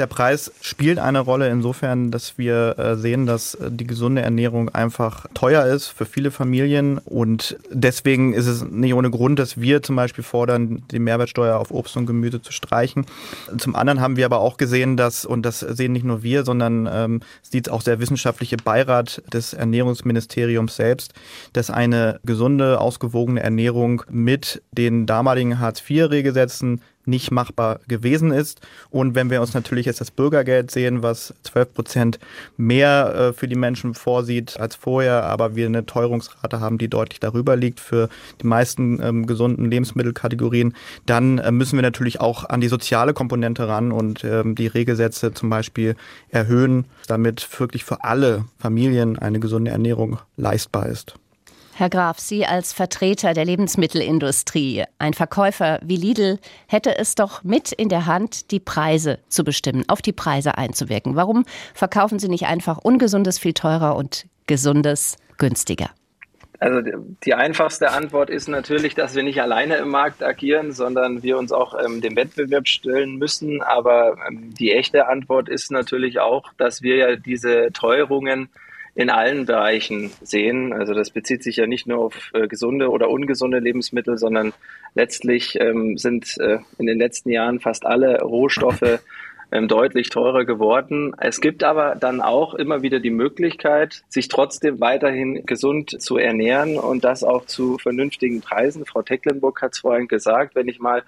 [0.00, 4.70] Der Preis spielt eine Rolle insofern, dass wir äh, sehen, dass äh, die gesunde Ernährung
[4.70, 9.82] einfach teuer ist für viele Familien und deswegen ist es nicht ohne Grund, dass wir
[9.82, 13.04] zum Beispiel fordern, die Mehrwertsteuer auf Obst und Gemüse zu streichen.
[13.58, 16.88] Zum anderen haben wir aber auch gesehen, dass, und das sehen nicht nur wir, sondern
[16.90, 21.12] ähm, sieht auch der wissenschaftliche Beirat des Ernährungsministeriums selbst,
[21.52, 28.60] dass eine gesunde, ausgewogene Ernährung mit den damaligen Hartz-IV-Regelsätzen nicht machbar gewesen ist.
[28.90, 32.18] Und wenn wir uns natürlich jetzt das Bürgergeld sehen, was 12 Prozent
[32.56, 37.20] mehr äh, für die Menschen vorsieht als vorher, aber wir eine Teuerungsrate haben, die deutlich
[37.20, 38.08] darüber liegt für
[38.40, 40.74] die meisten ähm, gesunden Lebensmittelkategorien,
[41.06, 45.32] dann äh, müssen wir natürlich auch an die soziale Komponente ran und ähm, die Regelsätze
[45.32, 45.96] zum Beispiel
[46.28, 51.14] erhöhen, damit wirklich für alle Familien eine gesunde Ernährung leistbar ist.
[51.80, 56.38] Herr Graf, Sie als Vertreter der Lebensmittelindustrie, ein Verkäufer wie Lidl,
[56.68, 61.16] hätte es doch mit in der Hand, die Preise zu bestimmen, auf die Preise einzuwirken.
[61.16, 65.88] Warum verkaufen Sie nicht einfach Ungesundes viel teurer und Gesundes günstiger?
[66.58, 66.82] Also
[67.24, 71.50] die einfachste Antwort ist natürlich, dass wir nicht alleine im Markt agieren, sondern wir uns
[71.50, 73.62] auch ähm, dem Wettbewerb stellen müssen.
[73.62, 78.50] Aber ähm, die echte Antwort ist natürlich auch, dass wir ja diese Teuerungen
[78.94, 80.72] in allen Bereichen sehen.
[80.72, 84.52] Also das bezieht sich ja nicht nur auf äh, gesunde oder ungesunde Lebensmittel, sondern
[84.94, 89.00] letztlich ähm, sind äh, in den letzten Jahren fast alle Rohstoffe
[89.52, 91.14] ähm, deutlich teurer geworden.
[91.18, 96.78] Es gibt aber dann auch immer wieder die Möglichkeit, sich trotzdem weiterhin gesund zu ernähren
[96.78, 98.86] und das auch zu vernünftigen Preisen.
[98.86, 101.02] Frau Tecklenburg hat es vorhin gesagt, wenn ich mal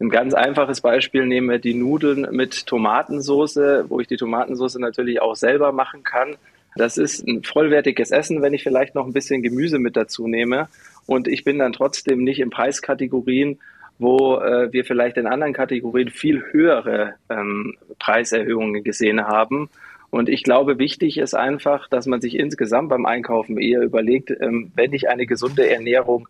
[0.00, 5.36] ein ganz einfaches Beispiel nehme, die Nudeln mit Tomatensoße, wo ich die Tomatensoße natürlich auch
[5.36, 6.36] selber machen kann.
[6.76, 10.68] Das ist ein vollwertiges Essen, wenn ich vielleicht noch ein bisschen Gemüse mit dazu nehme.
[11.06, 13.58] Und ich bin dann trotzdem nicht in Preiskategorien,
[13.98, 19.70] wo äh, wir vielleicht in anderen Kategorien viel höhere ähm, Preiserhöhungen gesehen haben.
[20.10, 24.72] Und ich glaube, wichtig ist einfach, dass man sich insgesamt beim Einkaufen eher überlegt, ähm,
[24.74, 26.28] wenn ich eine gesunde Ernährung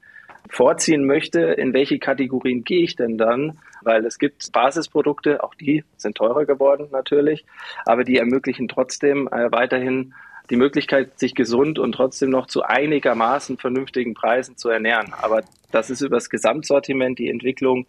[0.48, 3.58] vorziehen möchte, in welche Kategorien gehe ich denn dann?
[3.82, 7.44] Weil es gibt Basisprodukte, auch die sind teurer geworden natürlich,
[7.86, 10.14] aber die ermöglichen trotzdem äh, weiterhin
[10.50, 15.12] die Möglichkeit, sich gesund und trotzdem noch zu einigermaßen vernünftigen Preisen zu ernähren.
[15.14, 17.86] Aber dass es über das Gesamtsortiment die Entwicklung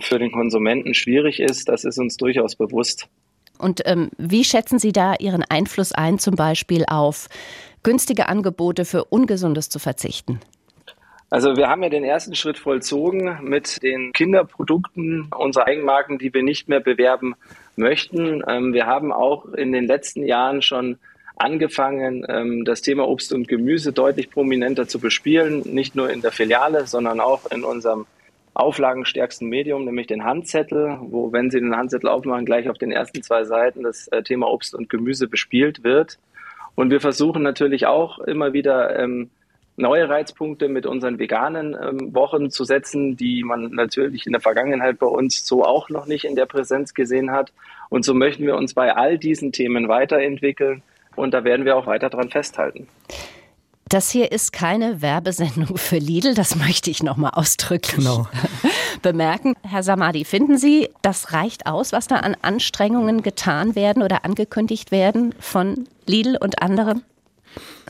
[0.00, 3.08] für den Konsumenten schwierig ist, das ist uns durchaus bewusst.
[3.58, 7.28] Und ähm, wie schätzen Sie da Ihren Einfluss ein, zum Beispiel auf
[7.82, 10.40] günstige Angebote für Ungesundes zu verzichten?
[11.30, 16.42] Also wir haben ja den ersten Schritt vollzogen mit den Kinderprodukten unserer Eigenmarken, die wir
[16.42, 17.34] nicht mehr bewerben
[17.76, 18.42] möchten.
[18.48, 20.98] Ähm, wir haben auch in den letzten Jahren schon
[21.38, 26.32] angefangen, ähm, das Thema Obst und Gemüse deutlich prominenter zu bespielen, nicht nur in der
[26.32, 28.06] Filiale, sondern auch in unserem
[28.54, 33.22] auflagenstärksten Medium, nämlich den Handzettel, wo, wenn Sie den Handzettel aufmachen, gleich auf den ersten
[33.22, 36.18] zwei Seiten das äh, Thema Obst und Gemüse bespielt wird.
[36.74, 39.30] Und wir versuchen natürlich auch immer wieder ähm,
[39.76, 44.98] neue Reizpunkte mit unseren veganen ähm, Wochen zu setzen, die man natürlich in der Vergangenheit
[44.98, 47.52] bei uns so auch noch nicht in der Präsenz gesehen hat.
[47.88, 50.82] Und so möchten wir uns bei all diesen Themen weiterentwickeln
[51.18, 52.88] und da werden wir auch weiter dran festhalten.
[53.88, 58.28] Das hier ist keine Werbesendung für Lidl, das möchte ich nochmal ausdrücklich genau.
[59.02, 59.54] bemerken.
[59.62, 64.90] Herr Samadi, finden Sie, das reicht aus, was da an Anstrengungen getan werden oder angekündigt
[64.90, 67.02] werden von Lidl und anderen?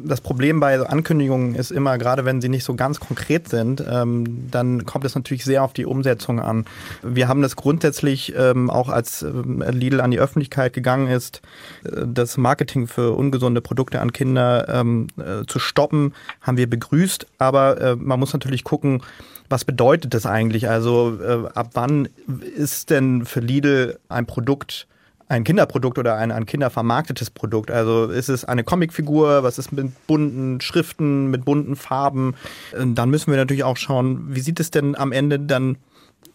[0.03, 4.49] Das Problem bei Ankündigungen ist immer, gerade wenn sie nicht so ganz konkret sind, ähm,
[4.51, 6.65] dann kommt es natürlich sehr auf die Umsetzung an.
[7.03, 11.43] Wir haben das grundsätzlich ähm, auch als ähm, Lidl an die Öffentlichkeit gegangen ist,
[11.85, 17.27] äh, das Marketing für ungesunde Produkte an Kinder ähm, äh, zu stoppen, haben wir begrüßt.
[17.39, 19.03] Aber äh, man muss natürlich gucken,
[19.49, 20.69] was bedeutet das eigentlich?
[20.69, 22.09] Also äh, ab wann
[22.57, 24.87] ist denn für Lidl ein Produkt
[25.29, 27.71] ein Kinderprodukt oder ein an Kinder vermarktetes Produkt?
[27.71, 32.35] Also ist es eine Comicfigur, was ist mit bunten Schriften, mit bunten Farben?
[32.73, 35.77] Dann müssen wir natürlich auch schauen, wie sieht es denn am Ende dann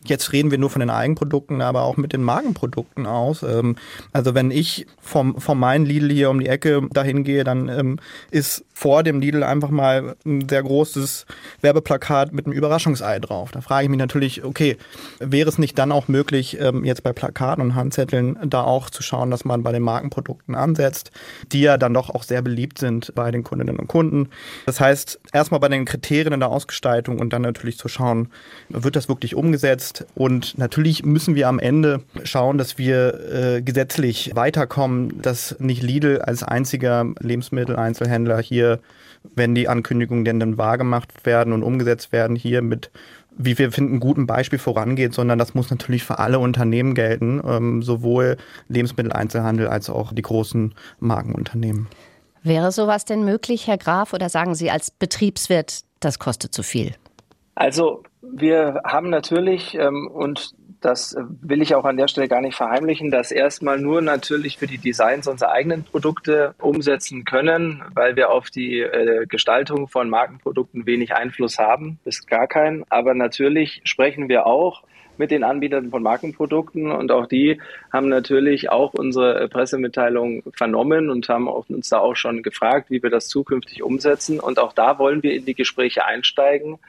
[0.06, 3.42] Jetzt reden wir nur von den Eigenprodukten, aber auch mit den Magenprodukten aus.
[3.44, 3.78] Ähm,
[4.12, 8.00] also wenn ich vom, vom meinen Lidl hier um die Ecke dahin gehe, dann ähm,
[8.30, 11.26] ist vor dem Lidl einfach mal ein sehr großes
[11.62, 13.52] Werbeplakat mit einem Überraschungsei drauf.
[13.52, 14.78] Da frage ich mich natürlich, okay,
[15.20, 19.04] wäre es nicht dann auch möglich, ähm, jetzt bei Plakaten und Handzetteln da auch zu
[19.04, 21.12] schauen, dass man bei den Markenprodukten ansetzt,
[21.52, 24.30] die ja dann doch auch sehr beliebt sind bei den Kundinnen und Kunden.
[24.66, 28.30] Das heißt, erstmal bei den Kriterien in der Ausgestaltung und dann natürlich zu schauen,
[28.70, 30.06] wird das wirklich umgesetzt?
[30.16, 36.20] Und natürlich müssen wir am Ende schauen, dass wir äh, gesetzlich weiterkommen, dass nicht Lidl
[36.22, 38.73] als einziger Lebensmitteleinzelhändler hier,
[39.36, 42.92] wenn die Ankündigungen denn dann wahrgemacht werden und umgesetzt werden, hier mit
[43.36, 47.82] wie wir finden, guten Beispiel vorangeht, sondern das muss natürlich für alle Unternehmen gelten, ähm,
[47.82, 51.88] sowohl Lebensmitteleinzelhandel als auch die großen Markenunternehmen.
[52.44, 56.94] Wäre sowas denn möglich, Herr Graf, oder sagen Sie als Betriebswirt, das kostet zu viel?
[57.56, 62.56] Also wir haben natürlich, ähm, und das will ich auch an der Stelle gar nicht
[62.56, 68.32] verheimlichen, dass erstmal nur natürlich für die Designs unserer eigenen Produkte umsetzen können, weil wir
[68.32, 72.84] auf die äh, Gestaltung von Markenprodukten wenig Einfluss haben, bis gar keinen.
[72.90, 74.84] Aber natürlich sprechen wir auch
[75.18, 81.30] mit den Anbietern von Markenprodukten und auch die haben natürlich auch unsere Pressemitteilung vernommen und
[81.30, 84.40] haben uns da auch schon gefragt, wie wir das zukünftig umsetzen.
[84.40, 86.80] Und auch da wollen wir in die Gespräche einsteigen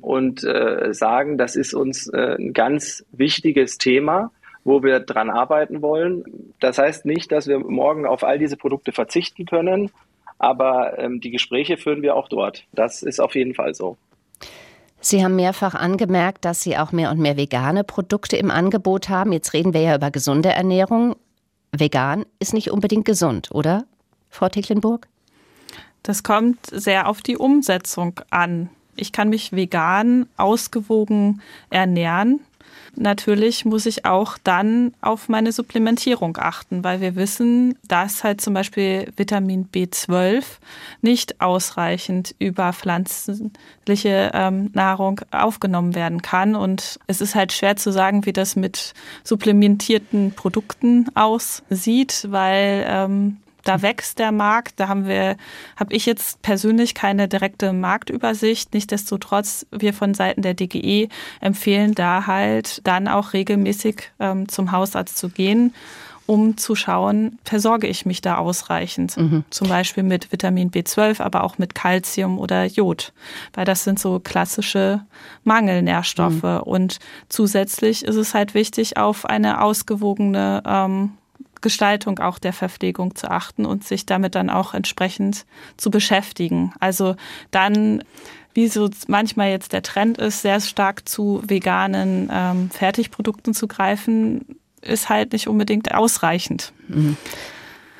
[0.00, 4.30] und äh, sagen, das ist uns äh, ein ganz wichtiges Thema,
[4.64, 6.24] wo wir dran arbeiten wollen.
[6.60, 9.90] Das heißt nicht, dass wir morgen auf all diese Produkte verzichten können,
[10.38, 12.64] aber ähm, die Gespräche führen wir auch dort.
[12.72, 13.96] Das ist auf jeden Fall so.
[15.00, 19.32] Sie haben mehrfach angemerkt, dass Sie auch mehr und mehr vegane Produkte im Angebot haben.
[19.32, 21.14] Jetzt reden wir ja über gesunde Ernährung.
[21.70, 23.84] Vegan ist nicht unbedingt gesund, oder,
[24.30, 25.06] Frau Tecklenburg?
[26.02, 28.70] Das kommt sehr auf die Umsetzung an.
[28.98, 32.40] Ich kann mich vegan ausgewogen ernähren.
[32.96, 38.54] natürlich muss ich auch dann auf meine Supplementierung achten, weil wir wissen, dass halt zum
[38.54, 40.42] Beispiel Vitamin B12
[41.00, 46.56] nicht ausreichend über pflanzliche ähm, Nahrung aufgenommen werden kann.
[46.56, 53.36] Und es ist halt schwer zu sagen, wie das mit supplementierten Produkten aussieht, weil ähm,
[53.68, 54.80] da wächst der Markt.
[54.80, 55.36] Da haben wir,
[55.76, 58.72] habe ich jetzt persönlich keine direkte Marktübersicht.
[58.72, 61.08] Nichtsdestotrotz, wir von Seiten der DGE
[61.40, 65.74] empfehlen da halt dann auch regelmäßig ähm, zum Hausarzt zu gehen
[66.28, 69.16] um zu schauen, versorge ich mich da ausreichend.
[69.16, 69.44] Mhm.
[69.48, 73.14] Zum Beispiel mit Vitamin B12, aber auch mit Calcium oder Jod.
[73.54, 75.00] Weil das sind so klassische
[75.44, 76.42] Mangelnährstoffe.
[76.42, 76.60] Mhm.
[76.64, 76.98] Und
[77.30, 81.12] zusätzlich ist es halt wichtig, auf eine ausgewogene ähm,
[81.60, 86.72] Gestaltung auch der Verpflegung zu achten und sich damit dann auch entsprechend zu beschäftigen.
[86.80, 87.16] Also
[87.50, 88.04] dann,
[88.54, 94.58] wie so manchmal jetzt der Trend ist, sehr stark zu veganen ähm, Fertigprodukten zu greifen,
[94.80, 96.72] ist halt nicht unbedingt ausreichend.
[96.88, 97.16] Mhm.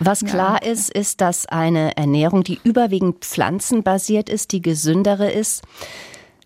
[0.01, 0.71] Was klar ja.
[0.71, 5.65] ist, ist, dass eine Ernährung, die überwiegend pflanzenbasiert ist, die gesündere ist.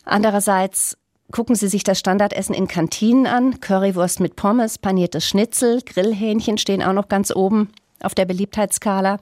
[0.05, 0.97] Andererseits
[1.33, 3.59] Gucken Sie sich das Standardessen in Kantinen an.
[3.61, 7.71] Currywurst mit Pommes, paniertes Schnitzel, Grillhähnchen stehen auch noch ganz oben
[8.03, 9.19] auf der Beliebtheitsskala.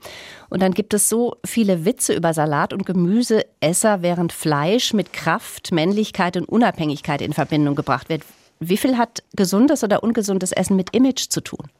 [0.49, 5.71] Und dann gibt es so viele Witze über Salat- und Gemüseesser, während Fleisch mit Kraft,
[5.71, 8.23] Männlichkeit und Unabhängigkeit in Verbindung gebracht wird.
[8.59, 11.71] Wie viel hat gesundes oder ungesundes Essen mit Image zu tun?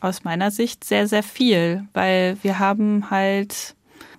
[0.00, 3.76] Aus meiner Sicht sehr, sehr viel, weil wir haben halt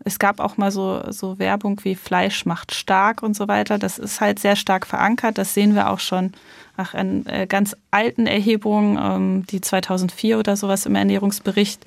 [0.08, 3.78] es gab auch mal so, so Werbung wie Fleisch macht stark und so weiter.
[3.78, 5.38] Das ist halt sehr stark verankert.
[5.38, 6.32] Das sehen wir auch schon
[6.78, 11.84] nach äh, ganz alten Erhebungen, ähm, die 2004 oder sowas im Ernährungsbericht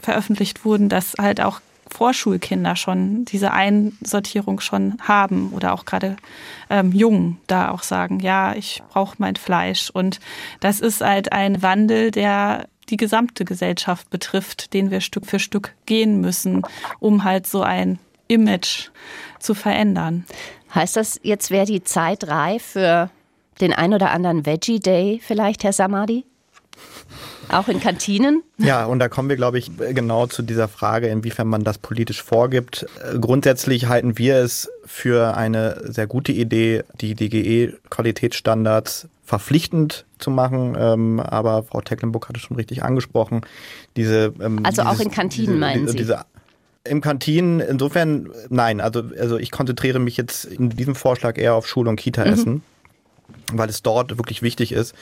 [0.00, 6.16] veröffentlicht wurden, dass halt auch Vorschulkinder schon diese Einsortierung schon haben oder auch gerade
[6.70, 9.90] ähm, Jungen da auch sagen, ja, ich brauche mein Fleisch.
[9.90, 10.20] Und
[10.60, 15.74] das ist halt ein Wandel, der die gesamte Gesellschaft betrifft, den wir Stück für Stück
[15.86, 16.62] gehen müssen,
[17.00, 17.98] um halt so ein
[18.28, 18.90] Image
[19.40, 20.24] zu verändern.
[20.74, 23.10] Heißt das, jetzt wäre die Zeit reif für
[23.60, 26.24] den ein oder anderen Veggie Day vielleicht, Herr Samadi?
[27.48, 28.42] Auch in Kantinen?
[28.58, 32.22] Ja, und da kommen wir, glaube ich, genau zu dieser Frage, inwiefern man das politisch
[32.22, 32.86] vorgibt.
[33.20, 40.74] Grundsätzlich halten wir es für eine sehr gute Idee, die DGE-Qualitätsstandards verpflichtend zu machen.
[40.78, 43.42] Ähm, aber Frau Tecklenburg hatte schon richtig angesprochen.
[43.94, 45.96] Diese, ähm, also dieses, auch in Kantinen diese, meinen Sie?
[45.96, 46.24] Diese,
[46.84, 51.68] im Kantinen, insofern, nein, also, also ich konzentriere mich jetzt in diesem Vorschlag eher auf
[51.68, 52.52] Schule- und Kita-Essen.
[52.54, 52.62] Mhm
[53.52, 54.94] weil es dort wirklich wichtig ist.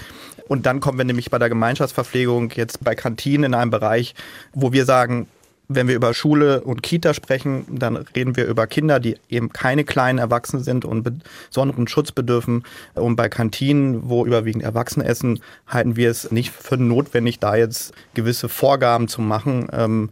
[0.49, 4.15] Und dann kommen wir nämlich bei der Gemeinschaftsverpflegung jetzt bei Kantinen in einem Bereich,
[4.53, 5.29] wo wir sagen,
[5.69, 9.85] wenn wir über Schule und Kita sprechen, dann reden wir über Kinder, die eben keine
[9.85, 12.65] kleinen Erwachsenen sind und besonderen Schutz bedürfen.
[12.95, 17.93] Und bei Kantinen, wo überwiegend Erwachsene essen, halten wir es nicht für notwendig, da jetzt
[18.15, 19.69] gewisse Vorgaben zu machen.
[19.73, 20.11] Ähm,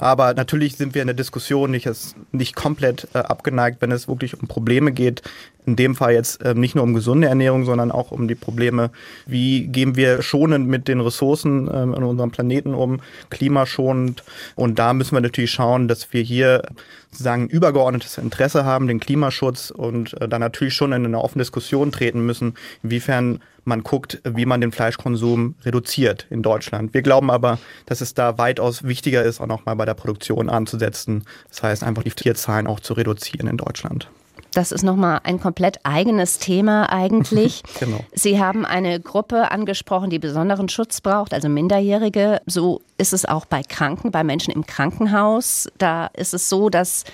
[0.00, 1.88] aber natürlich sind wir in der Diskussion nicht,
[2.32, 5.22] nicht komplett äh, abgeneigt, wenn es wirklich um Probleme geht.
[5.66, 8.90] In dem Fall jetzt äh, nicht nur um gesunde Ernährung, sondern auch um die Probleme,
[9.26, 14.24] wie gehen wir schonend mit den Ressourcen äh, an unserem Planeten um, klimaschonend.
[14.54, 16.62] Und da müssen wir natürlich schauen, dass wir hier
[17.10, 21.92] sozusagen übergeordnetes Interesse haben, den Klimaschutz und äh, da natürlich schon in eine offene Diskussion
[21.92, 26.94] treten müssen, inwiefern man guckt, wie man den Fleischkonsum reduziert in Deutschland.
[26.94, 31.24] Wir glauben aber, dass es da weitaus wichtiger ist, auch nochmal bei der Produktion anzusetzen.
[31.48, 34.08] Das heißt, einfach die Tierzahlen auch zu reduzieren in Deutschland.
[34.52, 37.62] Das ist nochmal ein komplett eigenes Thema eigentlich.
[37.78, 38.00] genau.
[38.12, 42.40] Sie haben eine Gruppe angesprochen, die besonderen Schutz braucht, also Minderjährige.
[42.46, 45.68] So ist es auch bei Kranken, bei Menschen im Krankenhaus.
[45.78, 47.04] Da ist es so, dass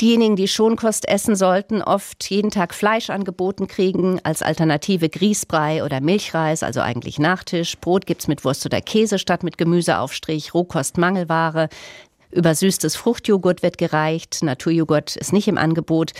[0.00, 6.00] diejenigen, die Schonkost essen sollten, oft jeden Tag Fleisch angeboten kriegen, als Alternative Grießbrei oder
[6.00, 7.76] Milchreis, also eigentlich Nachtisch.
[7.78, 11.68] Brot gibt es mit Wurst oder Käse statt mit Gemüseaufstrich, Rohkost Mangelware.
[12.30, 16.12] Übersüßtes Fruchtjoghurt wird gereicht, Naturjoghurt ist nicht im Angebot.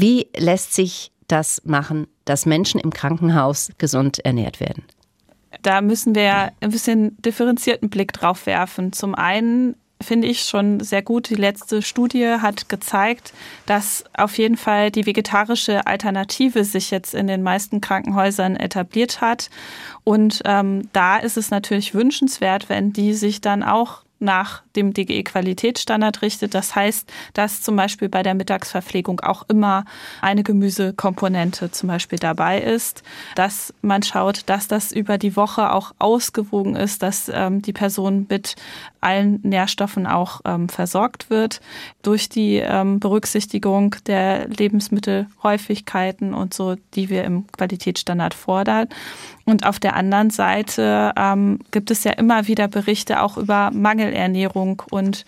[0.00, 4.84] Wie lässt sich das machen, dass Menschen im Krankenhaus gesund ernährt werden?
[5.62, 8.92] Da müssen wir ein bisschen differenzierten Blick drauf werfen.
[8.92, 11.30] Zum einen finde ich schon sehr gut.
[11.30, 13.32] Die letzte Studie hat gezeigt,
[13.66, 19.50] dass auf jeden Fall die vegetarische Alternative sich jetzt in den meisten Krankenhäusern etabliert hat.
[20.04, 26.22] Und ähm, da ist es natürlich wünschenswert, wenn die sich dann auch nach dem DGE-Qualitätsstandard
[26.22, 26.54] richtet.
[26.54, 29.84] Das heißt, dass zum Beispiel bei der Mittagsverpflegung auch immer
[30.20, 33.02] eine Gemüsekomponente zum Beispiel dabei ist,
[33.34, 38.26] dass man schaut, dass das über die Woche auch ausgewogen ist, dass ähm, die Person
[38.28, 38.56] mit
[39.00, 41.60] allen Nährstoffen auch ähm, versorgt wird
[42.02, 48.88] durch die ähm, Berücksichtigung der Lebensmittelhäufigkeiten und so, die wir im Qualitätsstandard fordern.
[49.44, 53.70] Und auf der anderen Seite ähm, gibt es ja immer wieder Berichte auch über
[54.08, 55.24] Mangelernährung und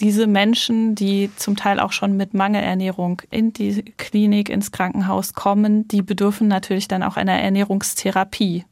[0.00, 5.88] diese Menschen, die zum Teil auch schon mit Mangelernährung in die Klinik, ins Krankenhaus kommen,
[5.88, 8.64] die bedürfen natürlich dann auch einer Ernährungstherapie.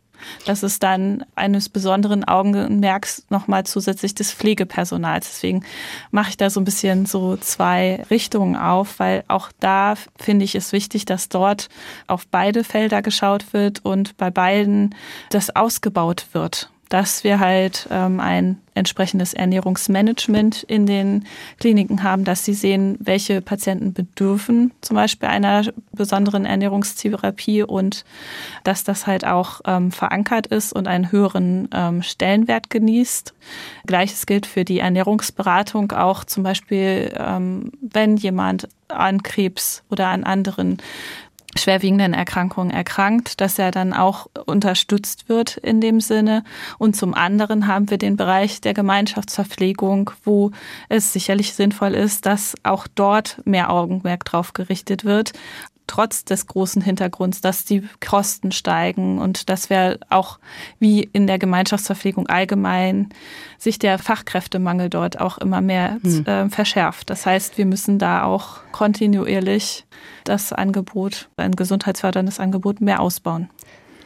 [0.46, 5.28] Das ist dann eines besonderen Augenmerks nochmal zusätzlich des Pflegepersonals.
[5.28, 5.62] Deswegen
[6.10, 10.54] mache ich da so ein bisschen so zwei Richtungen auf, weil auch da finde ich
[10.54, 11.68] es wichtig, dass dort
[12.06, 14.94] auf beide Felder geschaut wird und bei beiden
[15.28, 21.24] das ausgebaut wird dass wir halt ähm, ein entsprechendes Ernährungsmanagement in den
[21.58, 28.04] Kliniken haben, dass sie sehen, welche Patienten bedürfen zum Beispiel einer besonderen Ernährungstherapie und
[28.64, 33.34] dass das halt auch ähm, verankert ist und einen höheren ähm, Stellenwert genießt.
[33.86, 40.22] Gleiches gilt für die Ernährungsberatung auch zum Beispiel, ähm, wenn jemand an Krebs oder an
[40.22, 40.78] anderen
[41.56, 46.44] schwerwiegenden Erkrankungen erkrankt, dass er dann auch unterstützt wird in dem Sinne.
[46.78, 50.50] Und zum anderen haben wir den Bereich der Gemeinschaftsverpflegung, wo
[50.88, 55.32] es sicherlich sinnvoll ist, dass auch dort mehr Augenmerk drauf gerichtet wird
[55.86, 60.38] trotz des großen Hintergrunds, dass die Kosten steigen und dass wir auch
[60.78, 63.10] wie in der Gemeinschaftsverpflegung allgemein
[63.58, 66.26] sich der Fachkräftemangel dort auch immer mehr hm.
[66.26, 67.10] äh, verschärft.
[67.10, 69.84] Das heißt, wir müssen da auch kontinuierlich
[70.24, 73.48] das Angebot, ein gesundheitsförderndes Angebot mehr ausbauen.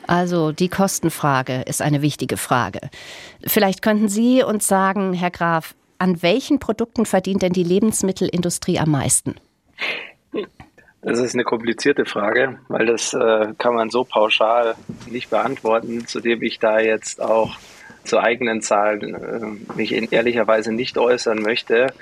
[0.06, 2.80] Also die Kostenfrage ist eine wichtige Frage.
[3.46, 8.90] Vielleicht könnten Sie uns sagen, Herr Graf, an welchen Produkten verdient denn die Lebensmittelindustrie am
[8.90, 9.36] meisten?
[11.02, 14.74] Das ist eine komplizierte Frage, weil das äh, kann man so pauschal
[15.08, 17.56] nicht beantworten, zudem ich da jetzt auch
[18.04, 21.94] zu eigenen Zahlen äh, mich in ehrlicherweise nicht äußern möchte.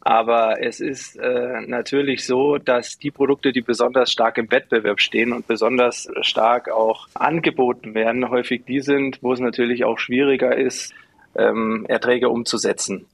[0.00, 5.32] Aber es ist äh, natürlich so, dass die Produkte, die besonders stark im Wettbewerb stehen
[5.32, 10.92] und besonders stark auch angeboten werden, häufig die sind, wo es natürlich auch schwieriger ist,
[11.36, 13.06] ähm, Erträge umzusetzen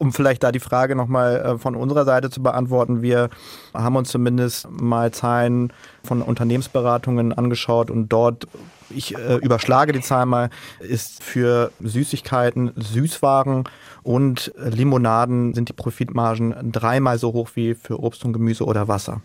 [0.00, 3.28] um vielleicht da die Frage nochmal äh, von unserer Seite zu beantworten, wir
[3.74, 5.72] haben uns zumindest mal Zahlen
[6.02, 8.48] von Unternehmensberatungen angeschaut und dort,
[8.88, 10.48] ich äh, überschlage die Zahl mal,
[10.80, 13.64] ist für Süßigkeiten, Süßwaren
[14.02, 19.20] und Limonaden sind die Profitmargen dreimal so hoch wie für Obst und Gemüse oder Wasser.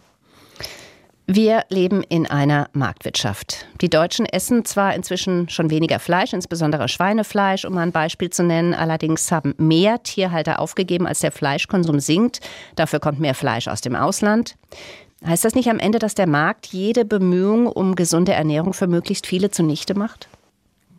[1.27, 3.65] Wir leben in einer Marktwirtschaft.
[3.81, 8.75] Die Deutschen essen zwar inzwischen schon weniger Fleisch, insbesondere Schweinefleisch, um ein Beispiel zu nennen,
[8.75, 12.41] allerdings haben mehr Tierhalter aufgegeben, als der Fleischkonsum sinkt.
[12.75, 14.55] Dafür kommt mehr Fleisch aus dem Ausland.
[15.25, 19.25] Heißt das nicht am Ende, dass der Markt jede Bemühung um gesunde Ernährung für möglichst
[19.25, 20.27] viele zunichte macht?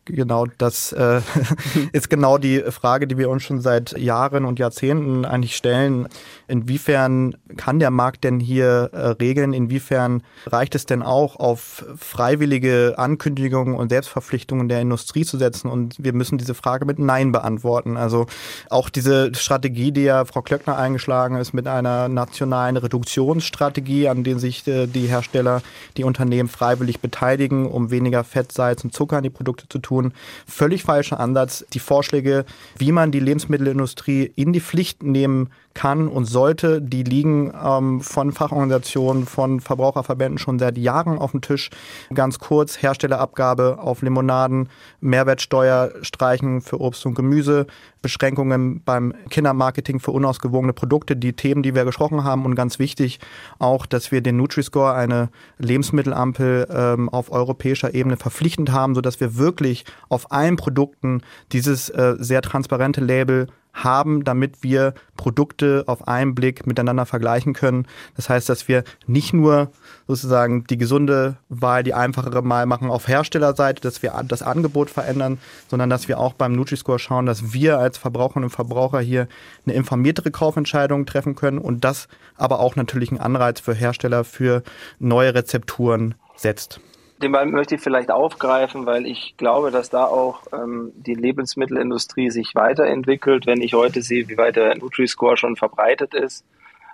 [0.07, 1.21] Genau das äh,
[1.93, 6.09] ist genau die Frage, die wir uns schon seit Jahren und Jahrzehnten eigentlich stellen.
[6.49, 9.53] Inwiefern kann der Markt denn hier äh, regeln?
[9.53, 15.69] Inwiefern reicht es denn auch, auf freiwillige Ankündigungen und Selbstverpflichtungen der Industrie zu setzen?
[15.69, 17.97] Und wir müssen diese Frage mit Nein beantworten.
[17.97, 18.27] Also
[18.71, 24.39] auch diese Strategie, die ja Frau Klöckner eingeschlagen ist, mit einer nationalen Reduktionsstrategie, an denen
[24.39, 25.63] sich äh, die Hersteller,
[25.97, 29.96] die Unternehmen freiwillig beteiligen, um weniger Fett, Salz und Zucker in die Produkte zu tun
[29.97, 30.13] tun.
[30.47, 31.65] Völlig falscher Ansatz.
[31.73, 32.45] Die Vorschläge,
[32.79, 38.33] wie man die Lebensmittelindustrie in die Pflicht nehmen kann und sollte, die liegen ähm, von
[38.33, 41.71] Fachorganisationen, von Verbraucherverbänden schon seit Jahren auf dem Tisch.
[42.15, 44.69] Ganz kurz, Herstellerabgabe auf Limonaden,
[45.01, 47.67] Mehrwertsteuer streichen für Obst und Gemüse,
[48.03, 53.19] Beschränkungen beim Kindermarketing für unausgewogene Produkte, die Themen, die wir gesprochen haben und ganz wichtig
[53.59, 59.37] auch, dass wir den Nutri-Score, eine Lebensmittelampel ähm, auf europäischer Ebene verpflichtend haben, sodass wir
[59.37, 61.23] wirklich auf allen Produkten
[61.53, 67.87] dieses äh, sehr transparente Label haben, damit wir Produkte auf einen Blick miteinander vergleichen können.
[68.17, 69.71] Das heißt, dass wir nicht nur
[70.07, 75.39] sozusagen die gesunde Wahl, die einfachere Wahl machen auf Herstellerseite, dass wir das Angebot verändern,
[75.69, 79.29] sondern dass wir auch beim Nutri-Score schauen, dass wir als Verbraucherinnen und Verbraucher hier
[79.67, 84.63] eine informiertere Kaufentscheidung treffen können und das aber auch natürlich einen Anreiz für Hersteller für
[84.99, 86.81] neue Rezepturen setzt.
[87.23, 92.31] Den Ball möchte ich vielleicht aufgreifen, weil ich glaube, dass da auch ähm, die Lebensmittelindustrie
[92.31, 93.47] sich weiterentwickelt.
[93.47, 96.45] Wenn ich heute sehe, wie weit der Nutri-Score schon verbreitet ist,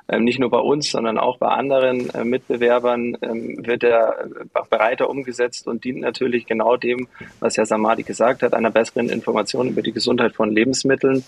[0.09, 4.61] ähm, nicht nur bei uns, sondern auch bei anderen äh, Mitbewerbern, ähm, wird er äh,
[4.69, 7.09] breiter umgesetzt und dient natürlich genau dem,
[7.41, 11.25] was Herr Samadi gesagt hat, einer besseren Information über die Gesundheit von Lebensmitteln.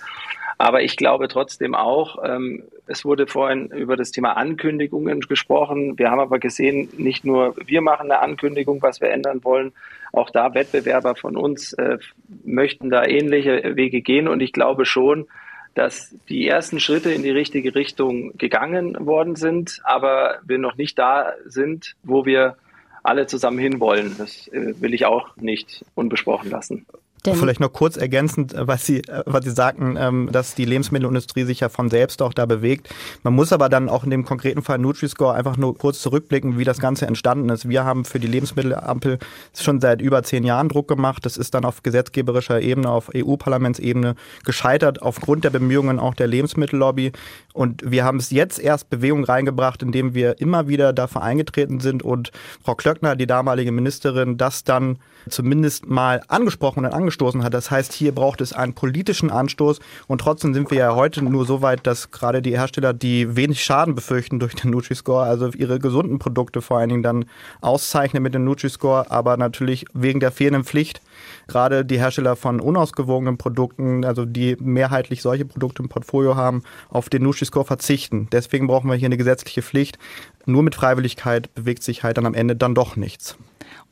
[0.59, 5.99] Aber ich glaube trotzdem auch, ähm, es wurde vorhin über das Thema Ankündigungen gesprochen.
[5.99, 9.73] Wir haben aber gesehen, nicht nur wir machen eine Ankündigung, was wir ändern wollen.
[10.13, 11.99] Auch da Wettbewerber von uns äh,
[12.45, 14.29] möchten da ähnliche Wege gehen.
[14.29, 15.27] Und ich glaube schon,
[15.75, 20.99] dass die ersten Schritte in die richtige Richtung gegangen worden sind, aber wir noch nicht
[20.99, 22.57] da sind, wo wir
[23.03, 24.15] alle zusammen hinwollen.
[24.17, 26.87] Das äh, will ich auch nicht unbesprochen lassen.
[27.27, 30.67] Denn Vielleicht noch kurz ergänzend, äh, was Sie, äh, was Sie sagten, ähm, dass die
[30.67, 32.89] Lebensmittelindustrie sich ja von selbst auch da bewegt.
[33.23, 36.65] Man muss aber dann auch in dem konkreten Fall Nutri-Score einfach nur kurz zurückblicken, wie
[36.65, 37.67] das Ganze entstanden ist.
[37.69, 39.19] Wir haben für die Lebensmittelampel
[39.59, 41.25] schon seit über zehn Jahren Druck gemacht.
[41.25, 47.13] Das ist dann auf gesetzgeberischer Ebene, auf EU-Parlamentsebene gescheitert, aufgrund der Bemühungen auch der Lebensmittellobby.
[47.55, 52.03] Und wir haben es jetzt erst Bewegung reingebracht, indem wir immer wieder dafür eingetreten sind
[52.03, 54.99] und Frau Klöckner, die damalige Ministerin, das dann
[55.29, 57.55] zumindest mal angesprochen und angestoßen hat.
[57.55, 61.47] Das heißt, hier braucht es einen politischen Anstoß und trotzdem sind wir ja heute nur
[61.47, 65.79] so weit, dass gerade die Hersteller, die wenig Schaden befürchten durch den Nutri-Score, also ihre
[65.79, 67.25] gesunden Produkte vor allen Dingen dann
[67.61, 71.01] auszeichnen mit dem Nutri-Score, aber natürlich wegen der fehlenden Pflicht
[71.47, 77.09] gerade die Hersteller von unausgewogenen Produkten, also die mehrheitlich solche Produkte im Portfolio haben, auf
[77.09, 78.29] den Nutri-Score verzichten.
[78.33, 79.99] Deswegen brauchen wir hier eine gesetzliche Pflicht.
[80.47, 83.37] Nur mit Freiwilligkeit bewegt sich halt dann am Ende dann doch nichts.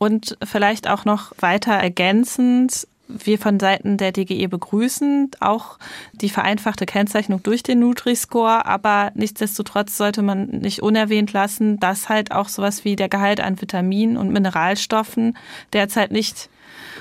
[0.02, 5.78] Und vielleicht auch noch weiter ergänzend, wir von Seiten der DGE begrüßen auch
[6.12, 12.32] die vereinfachte Kennzeichnung durch den Nutri-Score, aber nichtsdestotrotz sollte man nicht unerwähnt lassen, dass halt
[12.32, 15.38] auch sowas wie der Gehalt an Vitaminen und Mineralstoffen
[15.72, 16.48] derzeit nicht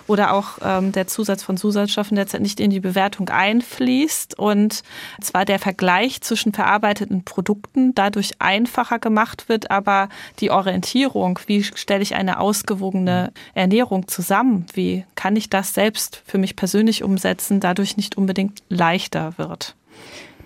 [0.08, 4.84] oder auch ähm, der Zusatz von Zusatzstoffen derzeit nicht in die Bewertung einfließt und
[5.22, 12.04] zwar der Vergleich zwischen verarbeiteten Produkten dadurch einfacher gemacht wird, aber die Orientierung, wie stelle
[12.04, 17.98] ich eine ausgewogene Ernährung zusammen, wie kann ich das selbst für mich persönlich umsetzen, dadurch
[17.98, 19.76] nicht unbedingt leichter wird.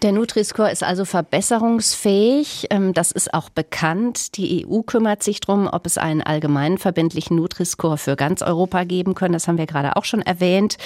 [0.02, 2.68] Der Nutri-Score ist also verbesserungsfähig.
[2.70, 4.38] Ähm, das ist auch bekannt.
[4.38, 9.16] Die EU kümmert sich darum, ob es einen allgemeinen verbindlichen Nutri-Score für ganz Europa geben
[9.16, 9.34] können.
[9.34, 10.78] Das haben wir gerade auch schon erwähnt.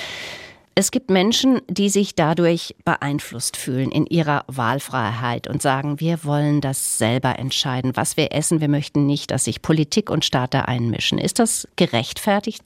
[0.76, 6.62] Es gibt Menschen, die sich dadurch beeinflusst fühlen in ihrer Wahlfreiheit und sagen, wir wollen
[6.62, 8.62] das selber entscheiden, was wir essen.
[8.62, 11.18] Wir möchten nicht, dass sich Politik und Staat da einmischen.
[11.18, 12.64] Ist das gerechtfertigt?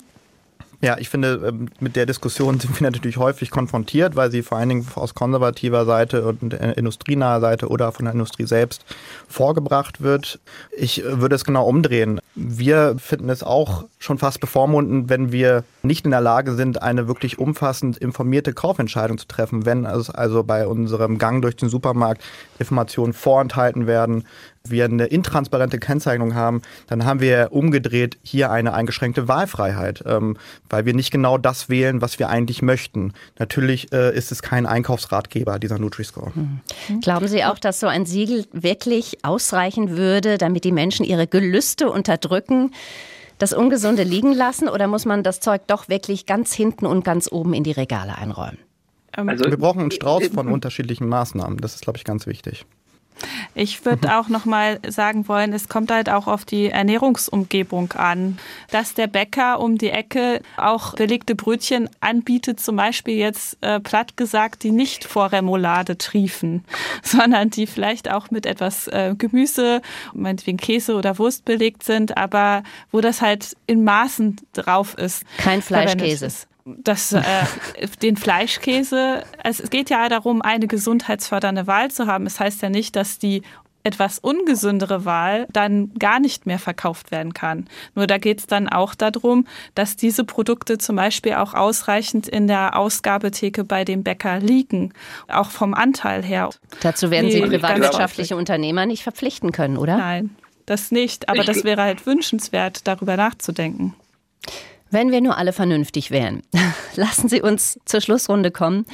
[0.84, 4.58] Ja, ich finde, ähm, mit der Diskussion sind wir natürlich häufig konfrontiert, weil sie vor
[4.58, 8.84] allen Dingen aus konservativer Seite und äh, industrienaher Seite oder von der Industrie selbst
[9.30, 10.42] vorgebracht wird.
[10.76, 12.20] Ich äh, würde es genau umdrehen.
[12.36, 17.08] Wir finden es auch schon fast bevormundend, wenn wir nicht in der Lage sind, eine
[17.08, 22.22] wirklich umfassend informierte Kaufentscheidung zu treffen, wenn es also bei unserem Gang durch den Supermarkt
[22.60, 24.26] Informationen vorenthalten werden,
[24.70, 30.38] wir eine intransparente Kennzeichnung haben, dann haben wir umgedreht hier eine eingeschränkte Wahlfreiheit, ähm,
[30.70, 33.12] weil wir nicht genau das wählen, was wir eigentlich möchten.
[33.40, 36.32] Natürlich äh, ist es kein Einkaufsratgeber, dieser Nutri-Score.
[36.34, 36.62] Mhm.
[37.02, 41.90] Glauben Sie auch, dass so ein Siegel wirklich ausreichen würde, damit die Menschen ihre Gelüste
[41.90, 42.72] unterdrücken?
[43.40, 47.30] das Ungesunde liegen lassen oder muss man das Zeug doch wirklich ganz hinten und ganz
[47.30, 48.60] oben in die Regale einräumen?
[49.12, 51.58] Also, wir brauchen einen Strauß von unterschiedlichen Maßnahmen.
[51.58, 52.66] Das ist, glaube ich, ganz wichtig.
[53.56, 58.40] Ich würde auch noch mal sagen wollen, es kommt halt auch auf die Ernährungsumgebung an,
[58.72, 64.18] dass der Bäcker um die Ecke auch belegte Brötchen anbietet, zum Beispiel jetzt äh, platt
[64.18, 66.66] gesagt, die nicht vor Remoulade triefen,
[67.04, 69.82] sondern die vielleicht auch mit etwas äh, Gemüse,
[70.14, 75.24] meinetwegen Käse oder Wurst belegt sind, aber wo das halt in Maßen drauf ist.
[75.38, 77.22] Kein Fleischkäse das, äh,
[78.02, 82.26] den Fleischkäse, es geht ja darum, eine gesundheitsfördernde Wahl zu haben.
[82.26, 83.42] Es das heißt ja nicht, dass die
[83.84, 87.68] etwas ungesündere Wahl dann gar nicht mehr verkauft werden kann.
[87.96, 89.46] Nur da geht es dann auch darum,
[89.76, 94.94] dass diese Produkte zum Beispiel auch ausreichend in der Ausgabetheke bei dem Bäcker liegen,
[95.28, 96.50] auch vom Anteil her.
[96.82, 99.98] Dazu werden Sie privatwirtschaftliche Unternehmer nicht verpflichten können, oder?
[99.98, 100.30] Nein,
[100.66, 101.28] das nicht.
[101.28, 103.96] Aber das wäre halt wünschenswert, darüber nachzudenken.
[104.94, 106.44] Wenn wir nur alle vernünftig wären.
[106.96, 108.86] Lassen Sie uns zur Schlussrunde kommen.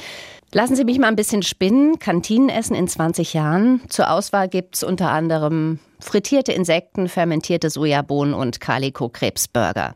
[0.50, 1.98] Lassen Sie mich mal ein bisschen spinnen.
[1.98, 3.82] Kantinenessen in 20 Jahren.
[3.90, 9.94] Zur Auswahl gibt es unter anderem frittierte Insekten, fermentierte Sojabohnen und Calico-Krebsburger.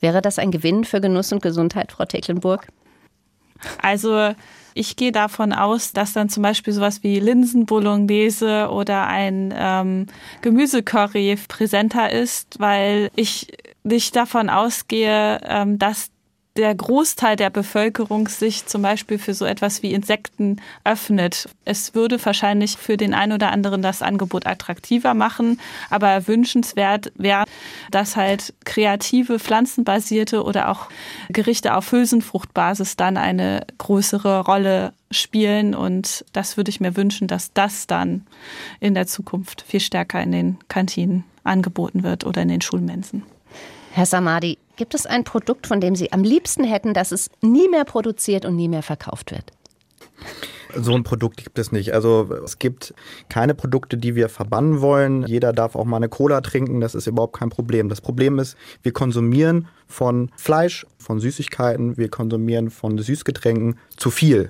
[0.00, 2.68] Wäre das ein Gewinn für Genuss und Gesundheit, Frau Tecklenburg?
[3.80, 4.34] Also
[4.74, 10.06] ich gehe davon aus, dass dann zum Beispiel sowas wie Linsenbolognese oder ein ähm,
[10.42, 13.48] Gemüsecurry präsenter ist, weil ich
[13.82, 16.10] nicht davon ausgehe, ähm, dass
[16.56, 21.48] der Großteil der Bevölkerung sich zum Beispiel für so etwas wie Insekten öffnet.
[21.64, 25.58] Es würde wahrscheinlich für den einen oder anderen das Angebot attraktiver machen,
[25.88, 27.44] aber wünschenswert wäre,
[27.90, 30.88] dass halt kreative, pflanzenbasierte oder auch
[31.30, 37.52] Gerichte auf Hülsenfruchtbasis dann eine größere Rolle spielen und das würde ich mir wünschen, dass
[37.52, 38.26] das dann
[38.80, 43.22] in der Zukunft viel stärker in den Kantinen angeboten wird oder in den Schulmensen.
[43.94, 47.68] Herr Samadi, gibt es ein Produkt, von dem Sie am liebsten hätten, dass es nie
[47.68, 49.52] mehr produziert und nie mehr verkauft wird?
[50.74, 51.92] So ein Produkt gibt es nicht.
[51.92, 52.94] Also es gibt
[53.28, 55.26] keine Produkte, die wir verbannen wollen.
[55.26, 57.90] Jeder darf auch mal eine Cola trinken, das ist überhaupt kein Problem.
[57.90, 64.48] Das Problem ist, wir konsumieren von Fleisch, von Süßigkeiten, wir konsumieren von Süßgetränken zu viel.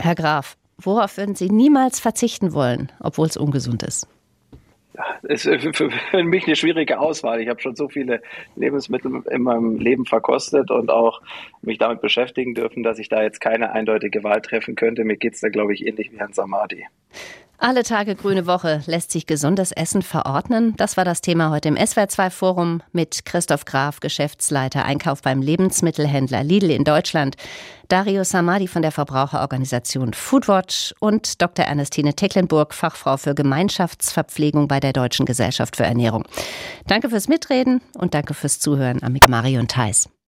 [0.00, 4.08] Herr Graf, worauf würden Sie niemals verzichten wollen, obwohl es ungesund ist?
[5.22, 7.40] Es ist für mich eine schwierige Auswahl.
[7.40, 8.22] Ich habe schon so viele
[8.56, 11.20] Lebensmittel in meinem Leben verkostet und auch
[11.62, 15.04] mich damit beschäftigen dürfen, dass ich da jetzt keine eindeutige Wahl treffen könnte.
[15.04, 16.86] Mir geht es da, glaube ich, ähnlich wie Herrn Samadi.
[17.58, 20.74] Alle Tage Grüne Woche lässt sich gesundes Essen verordnen.
[20.76, 26.42] Das war das Thema heute im SWR2 Forum mit Christoph Graf, Geschäftsleiter Einkauf beim Lebensmittelhändler
[26.42, 27.36] Lidl in Deutschland,
[27.88, 31.64] Dario Samadi von der Verbraucherorganisation Foodwatch und Dr.
[31.64, 36.24] Ernestine Tecklenburg, Fachfrau für Gemeinschaftsverpflegung bei der Deutschen Gesellschaft für Ernährung.
[36.86, 40.08] Danke fürs Mitreden und danke fürs Zuhören am Marion Theis.